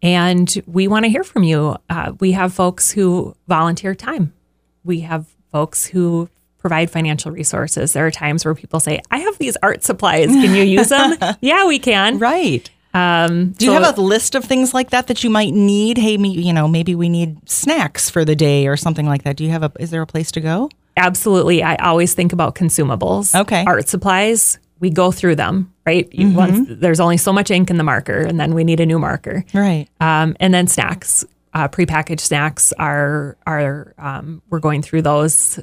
And 0.03 0.62
we 0.66 0.88
want 0.88 1.05
to 1.05 1.09
hear 1.11 1.23
from 1.25 1.45
you. 1.45 1.77
Uh, 1.88 2.12
we 2.18 2.33
have 2.33 2.53
folks 2.53 2.90
who 2.90 3.37
volunteer 3.47 3.95
time, 3.95 4.33
we 4.85 5.01
have 5.01 5.27
folks 5.53 5.87
who 5.87 6.29
provide 6.59 6.90
financial 6.90 7.31
resources. 7.31 7.92
There 7.92 8.07
are 8.07 8.11
times 8.11 8.45
where 8.45 8.55
people 8.55 8.81
say, 8.81 9.01
I 9.11 9.18
have 9.18 9.37
these 9.38 9.57
art 9.62 9.83
supplies. 9.85 10.27
Can 10.29 10.55
you 10.55 10.62
use 10.62 10.88
them? 10.88 11.16
yeah, 11.40 11.66
we 11.66 11.79
can. 11.79 12.18
Right. 12.18 12.68
Um, 12.95 13.51
Do 13.53 13.64
you 13.64 13.73
so- 13.73 13.83
have 13.83 13.99
a 13.99 14.01
list 14.01 14.35
of 14.35 14.45
things 14.45 14.73
like 14.75 14.90
that 14.90 15.07
that 15.09 15.25
you 15.25 15.31
might 15.31 15.53
need? 15.55 15.99
Hey, 15.99 16.16
me, 16.18 16.31
you 16.31 16.53
know, 16.53 16.68
maybe 16.68 16.95
we 16.95 17.09
need 17.09 17.49
snacks 17.49 18.09
for 18.11 18.25
the 18.25 18.37
day 18.37 18.66
or 18.68 18.77
something 18.77 19.07
like 19.07 19.25
that. 19.25 19.37
Do 19.37 19.45
you 19.45 19.51
have 19.51 19.62
a? 19.62 19.73
Is 19.81 19.90
there 19.90 20.03
a 20.03 20.07
place 20.07 20.31
to 20.33 20.40
go? 20.40 20.68
Absolutely. 20.97 21.62
I 21.62 21.77
always 21.77 22.14
think 22.14 22.33
about 22.33 22.55
consumables. 22.55 23.35
Okay. 23.38 23.64
Art 23.66 23.88
supplies, 23.88 24.59
we 24.83 24.90
go 24.90 25.11
through 25.12 25.37
them, 25.37 25.73
right? 25.87 26.12
You, 26.12 26.35
once, 26.35 26.68
there's 26.68 27.01
only 27.01 27.16
so 27.16 27.33
much 27.33 27.51
ink 27.51 27.71
in 27.71 27.79
the 27.79 27.85
marker, 27.85 28.21
and 28.21 28.38
then 28.38 28.53
we 28.53 28.64
need 28.64 28.81
a 28.81 28.85
new 28.85 28.99
marker. 28.99 29.45
Right. 29.55 29.87
Um, 30.01 30.37
and 30.40 30.53
then 30.53 30.66
snacks, 30.66 31.25
uh, 31.55 31.68
prepackaged 31.68 32.21
snacks 32.21 32.73
are 32.75 33.38
are 33.47 33.95
um, 33.97 34.42
we're 34.51 34.59
going 34.59 34.83
through 34.83 35.03
those. 35.03 35.61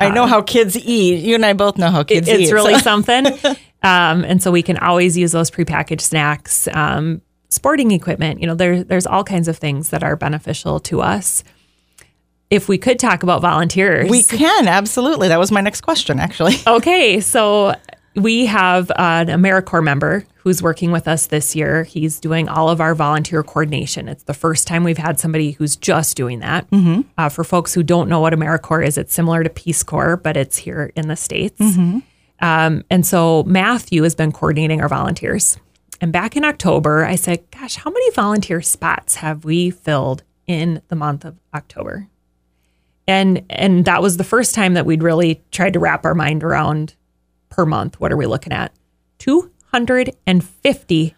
I 0.00 0.10
know 0.10 0.26
how 0.26 0.42
kids 0.42 0.76
eat. 0.76 1.24
You 1.24 1.36
and 1.36 1.46
I 1.46 1.52
both 1.54 1.78
know 1.78 1.90
how 1.90 2.02
kids 2.02 2.28
eat. 2.28 2.40
it's 2.40 2.52
really 2.52 2.74
so- 2.74 2.80
something. 2.80 3.26
Um, 3.80 4.24
and 4.24 4.42
so 4.42 4.50
we 4.50 4.62
can 4.62 4.76
always 4.78 5.16
use 5.16 5.30
those 5.30 5.52
prepackaged 5.52 6.00
snacks. 6.00 6.66
Um, 6.72 7.22
sporting 7.48 7.92
equipment, 7.92 8.40
you 8.40 8.48
know, 8.48 8.56
there, 8.56 8.82
there's 8.82 9.06
all 9.06 9.22
kinds 9.22 9.46
of 9.46 9.56
things 9.56 9.90
that 9.90 10.02
are 10.02 10.16
beneficial 10.16 10.80
to 10.80 11.00
us. 11.00 11.44
If 12.50 12.68
we 12.68 12.76
could 12.78 12.98
talk 12.98 13.22
about 13.22 13.40
volunteers, 13.40 14.10
we 14.10 14.22
can 14.24 14.66
absolutely. 14.66 15.28
That 15.28 15.38
was 15.38 15.52
my 15.52 15.60
next 15.60 15.82
question, 15.82 16.18
actually. 16.18 16.56
Okay, 16.66 17.20
so 17.20 17.74
we 18.14 18.46
have 18.46 18.90
an 18.96 19.26
AmeriCorps 19.28 19.84
member 19.84 20.24
who's 20.36 20.62
working 20.62 20.90
with 20.90 21.06
us 21.06 21.26
this 21.26 21.54
year. 21.54 21.84
He's 21.84 22.18
doing 22.18 22.48
all 22.48 22.68
of 22.68 22.80
our 22.80 22.94
volunteer 22.94 23.42
coordination. 23.42 24.08
It's 24.08 24.24
the 24.24 24.34
first 24.34 24.66
time 24.66 24.82
we've 24.82 24.98
had 24.98 25.20
somebody 25.20 25.52
who's 25.52 25.76
just 25.76 26.16
doing 26.16 26.40
that. 26.40 26.66
Uh, 27.18 27.28
for 27.28 27.44
folks 27.44 27.74
who 27.74 27.82
don't 27.82 28.08
know 28.08 28.20
what 28.20 28.32
AmeriCorps 28.32 28.86
is, 28.86 28.98
it's 28.98 29.14
similar 29.14 29.44
to 29.44 29.50
Peace 29.50 29.82
Corps, 29.82 30.16
but 30.16 30.36
it's 30.36 30.56
here 30.56 30.90
in 30.96 31.08
the 31.08 31.16
States. 31.16 31.60
Um, 32.40 32.84
and 32.90 33.04
so 33.04 33.42
Matthew 33.44 34.02
has 34.04 34.14
been 34.14 34.32
coordinating 34.32 34.80
our 34.80 34.88
volunteers. 34.88 35.58
And 36.00 36.12
back 36.12 36.36
in 36.36 36.44
October, 36.44 37.04
I 37.04 37.16
said, 37.16 37.42
Gosh, 37.50 37.76
how 37.76 37.90
many 37.90 38.10
volunteer 38.12 38.62
spots 38.62 39.16
have 39.16 39.44
we 39.44 39.70
filled 39.70 40.22
in 40.46 40.80
the 40.88 40.96
month 40.96 41.24
of 41.24 41.36
October? 41.54 42.08
and 43.08 43.42
and 43.48 43.86
that 43.86 44.02
was 44.02 44.18
the 44.18 44.24
first 44.24 44.54
time 44.54 44.74
that 44.74 44.84
we'd 44.84 45.02
really 45.02 45.42
tried 45.50 45.72
to 45.72 45.78
wrap 45.78 46.04
our 46.04 46.14
mind 46.14 46.44
around 46.44 46.94
per 47.48 47.64
month 47.66 47.98
what 48.00 48.12
are 48.12 48.16
we 48.16 48.26
looking 48.26 48.52
at 48.52 48.72
250 49.18 51.14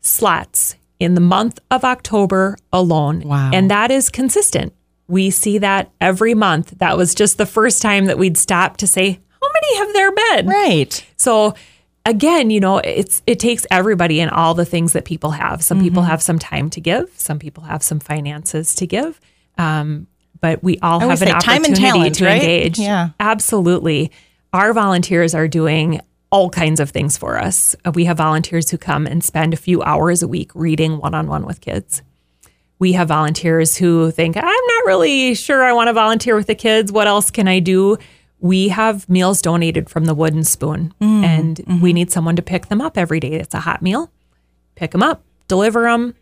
slots 0.00 0.74
in 0.98 1.14
the 1.14 1.20
month 1.20 1.58
of 1.70 1.84
october 1.84 2.56
alone 2.72 3.20
Wow. 3.20 3.50
and 3.52 3.70
that 3.70 3.90
is 3.90 4.08
consistent 4.10 4.72
we 5.08 5.30
see 5.30 5.58
that 5.58 5.90
every 6.00 6.34
month 6.34 6.74
that 6.78 6.96
was 6.96 7.14
just 7.14 7.38
the 7.38 7.46
first 7.46 7.82
time 7.82 8.06
that 8.06 8.18
we'd 8.18 8.36
stop 8.36 8.76
to 8.78 8.86
say 8.86 9.10
how 9.40 9.48
many 9.52 9.76
have 9.78 9.92
there 9.92 10.12
been 10.12 10.46
Right. 10.48 11.06
so 11.16 11.54
again, 12.04 12.50
you 12.50 12.58
know, 12.58 12.78
it's 12.78 13.22
it 13.28 13.38
takes 13.38 13.64
everybody 13.70 14.20
and 14.20 14.28
all 14.32 14.54
the 14.54 14.64
things 14.64 14.92
that 14.94 15.04
people 15.04 15.30
have. 15.30 15.62
Some 15.62 15.80
people 15.80 16.02
have 16.02 16.20
some 16.20 16.36
time 16.36 16.68
to 16.70 16.80
give, 16.80 17.08
some 17.16 17.38
people 17.38 17.62
have 17.62 17.80
some 17.80 18.00
finances 18.00 18.74
to 18.76 18.88
give. 18.88 19.20
Um, 19.56 20.08
but 20.40 20.64
we 20.64 20.78
all 20.80 20.98
have 20.98 21.22
an 21.22 21.28
opportunity 21.28 21.74
talent, 21.74 22.14
to 22.16 22.24
right? 22.24 22.42
engage. 22.42 22.78
Yeah. 22.80 23.10
Absolutely. 23.20 24.10
Our 24.52 24.72
volunteers 24.72 25.34
are 25.34 25.48
doing 25.48 26.00
all 26.30 26.50
kinds 26.50 26.80
of 26.80 26.90
things 26.90 27.16
for 27.16 27.38
us. 27.38 27.74
Uh, 27.84 27.92
We 27.94 28.04
have 28.06 28.16
volunteers 28.18 28.70
who 28.70 28.78
come 28.78 29.06
and 29.06 29.22
spend 29.22 29.52
a 29.54 29.56
few 29.56 29.82
hours 29.82 30.22
a 30.22 30.28
week 30.28 30.50
reading 30.54 30.98
one 30.98 31.14
on 31.14 31.26
one 31.26 31.46
with 31.46 31.60
kids. 31.60 32.02
We 32.78 32.92
have 32.92 33.08
volunteers 33.08 33.76
who 33.76 34.10
think, 34.10 34.36
I'm 34.36 34.42
not 34.44 34.84
really 34.86 35.34
sure 35.34 35.62
I 35.62 35.72
want 35.72 35.88
to 35.88 35.92
volunteer 35.92 36.34
with 36.34 36.48
the 36.48 36.54
kids. 36.54 36.90
What 36.90 37.06
else 37.06 37.30
can 37.30 37.46
I 37.48 37.60
do? 37.60 37.96
We 38.40 38.68
have 38.68 39.08
meals 39.08 39.40
donated 39.40 39.88
from 39.88 40.06
the 40.06 40.14
Wooden 40.14 40.42
Spoon, 40.44 40.92
Mm, 41.00 41.22
and 41.24 41.56
mm-hmm. 41.58 41.80
we 41.80 41.92
need 41.92 42.10
someone 42.10 42.34
to 42.36 42.42
pick 42.42 42.66
them 42.66 42.80
up 42.80 42.98
every 42.98 43.20
day. 43.20 43.34
It's 43.34 43.54
a 43.54 43.60
hot 43.60 43.82
meal. 43.82 44.10
Pick 44.74 44.90
them 44.90 45.02
up, 45.02 45.22
deliver 45.46 45.82
them. 45.82 46.14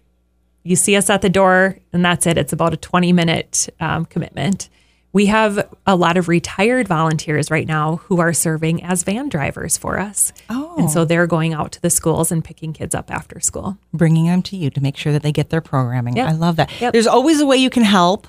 You 0.62 0.76
see 0.76 0.96
us 0.96 1.08
at 1.08 1.22
the 1.22 1.30
door, 1.30 1.78
and 1.94 2.04
that's 2.04 2.26
it. 2.26 2.36
It's 2.36 2.52
about 2.52 2.74
a 2.74 2.76
20 2.76 3.12
minute 3.14 3.68
um, 3.80 4.04
commitment. 4.04 4.68
We 5.12 5.26
have 5.26 5.68
a 5.86 5.96
lot 5.96 6.16
of 6.16 6.28
retired 6.28 6.86
volunteers 6.86 7.50
right 7.50 7.66
now 7.66 7.96
who 8.04 8.20
are 8.20 8.32
serving 8.32 8.84
as 8.84 9.02
van 9.02 9.28
drivers 9.28 9.76
for 9.76 9.98
us. 9.98 10.32
Oh. 10.48 10.76
And 10.78 10.90
so 10.90 11.04
they're 11.04 11.26
going 11.26 11.52
out 11.52 11.72
to 11.72 11.82
the 11.82 11.90
schools 11.90 12.30
and 12.30 12.44
picking 12.44 12.72
kids 12.72 12.94
up 12.94 13.10
after 13.10 13.40
school. 13.40 13.76
bringing 13.92 14.26
them 14.26 14.42
to 14.42 14.56
you 14.56 14.70
to 14.70 14.80
make 14.80 14.96
sure 14.96 15.12
that 15.12 15.22
they 15.22 15.32
get 15.32 15.50
their 15.50 15.60
programming. 15.60 16.16
Yep. 16.16 16.28
I 16.28 16.32
love 16.32 16.56
that. 16.56 16.70
Yep. 16.80 16.92
There's 16.92 17.08
always 17.08 17.40
a 17.40 17.46
way 17.46 17.56
you 17.56 17.70
can 17.70 17.82
help. 17.82 18.28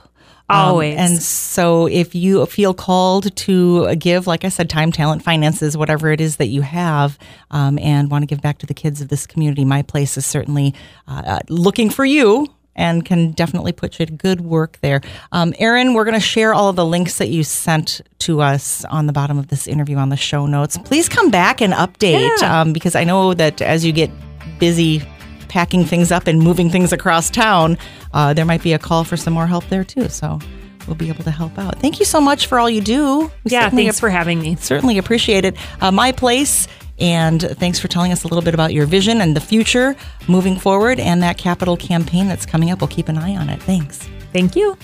Um, 0.49 0.57
Always. 0.67 0.97
and 0.97 1.21
so 1.21 1.87
if 1.87 2.13
you 2.13 2.45
feel 2.45 2.73
called 2.73 3.33
to 3.37 3.95
give, 3.95 4.27
like 4.27 4.43
I 4.43 4.49
said, 4.49 4.69
time, 4.69 4.91
talent, 4.91 5.23
finances, 5.23 5.77
whatever 5.77 6.11
it 6.11 6.19
is 6.19 6.37
that 6.37 6.47
you 6.47 6.61
have, 6.61 7.17
um, 7.51 7.79
and 7.79 8.11
want 8.11 8.23
to 8.23 8.25
give 8.25 8.41
back 8.41 8.57
to 8.57 8.65
the 8.65 8.73
kids 8.73 8.99
of 8.99 9.07
this 9.07 9.25
community, 9.25 9.63
my 9.63 9.81
place 9.81 10.17
is 10.17 10.25
certainly 10.25 10.73
uh, 11.07 11.21
uh, 11.25 11.39
looking 11.47 11.89
for 11.89 12.03
you. 12.03 12.47
And 12.81 13.05
can 13.05 13.31
definitely 13.33 13.73
put 13.73 13.99
you 13.99 14.07
to 14.07 14.11
good 14.11 14.41
work 14.41 14.79
there. 14.81 15.01
Um, 15.31 15.53
Erin, 15.59 15.93
we're 15.93 16.03
going 16.03 16.15
to 16.15 16.19
share 16.19 16.51
all 16.55 16.67
of 16.69 16.75
the 16.75 16.85
links 16.85 17.19
that 17.19 17.29
you 17.29 17.43
sent 17.43 18.01
to 18.19 18.41
us 18.41 18.83
on 18.85 19.05
the 19.05 19.13
bottom 19.13 19.37
of 19.37 19.49
this 19.49 19.67
interview 19.67 19.97
on 19.97 20.09
the 20.09 20.17
show 20.17 20.47
notes. 20.47 20.79
Please 20.79 21.07
come 21.07 21.29
back 21.29 21.61
and 21.61 21.73
update 21.73 22.29
Yeah. 22.41 22.61
um, 22.61 22.73
because 22.73 22.95
I 22.95 23.03
know 23.03 23.35
that 23.35 23.61
as 23.61 23.85
you 23.85 23.91
get 23.91 24.09
busy 24.57 25.03
packing 25.47 25.85
things 25.85 26.11
up 26.11 26.25
and 26.25 26.39
moving 26.39 26.71
things 26.71 26.91
across 26.91 27.29
town, 27.29 27.77
uh, 28.13 28.33
there 28.33 28.45
might 28.45 28.63
be 28.63 28.73
a 28.73 28.79
call 28.79 29.03
for 29.03 29.15
some 29.17 29.33
more 29.33 29.45
help 29.45 29.67
there 29.69 29.83
too. 29.83 30.09
So 30.09 30.39
we'll 30.87 30.95
be 30.95 31.09
able 31.09 31.23
to 31.25 31.31
help 31.31 31.59
out. 31.59 31.77
Thank 31.79 31.99
you 31.99 32.05
so 32.05 32.19
much 32.19 32.47
for 32.47 32.57
all 32.57 32.69
you 32.69 32.81
do. 32.81 33.29
We 33.43 33.51
Yeah, 33.51 33.69
thanks 33.69 33.99
for 33.99 34.09
having 34.09 34.39
me. 34.41 34.55
certainly 34.55 34.97
appreciate 34.97 35.45
it. 35.45 35.55
Uh, 35.81 35.91
my 35.91 36.11
place. 36.11 36.67
And 37.01 37.41
thanks 37.41 37.79
for 37.79 37.87
telling 37.87 38.11
us 38.11 38.23
a 38.23 38.27
little 38.27 38.43
bit 38.43 38.53
about 38.53 38.73
your 38.73 38.85
vision 38.85 39.21
and 39.21 39.35
the 39.35 39.41
future 39.41 39.95
moving 40.27 40.57
forward 40.57 40.99
and 40.99 41.21
that 41.23 41.37
capital 41.37 41.75
campaign 41.75 42.27
that's 42.27 42.45
coming 42.45 42.69
up. 42.69 42.79
We'll 42.79 42.87
keep 42.87 43.09
an 43.09 43.17
eye 43.17 43.35
on 43.35 43.49
it. 43.49 43.61
Thanks. 43.61 44.07
Thank 44.31 44.55
you. 44.55 44.77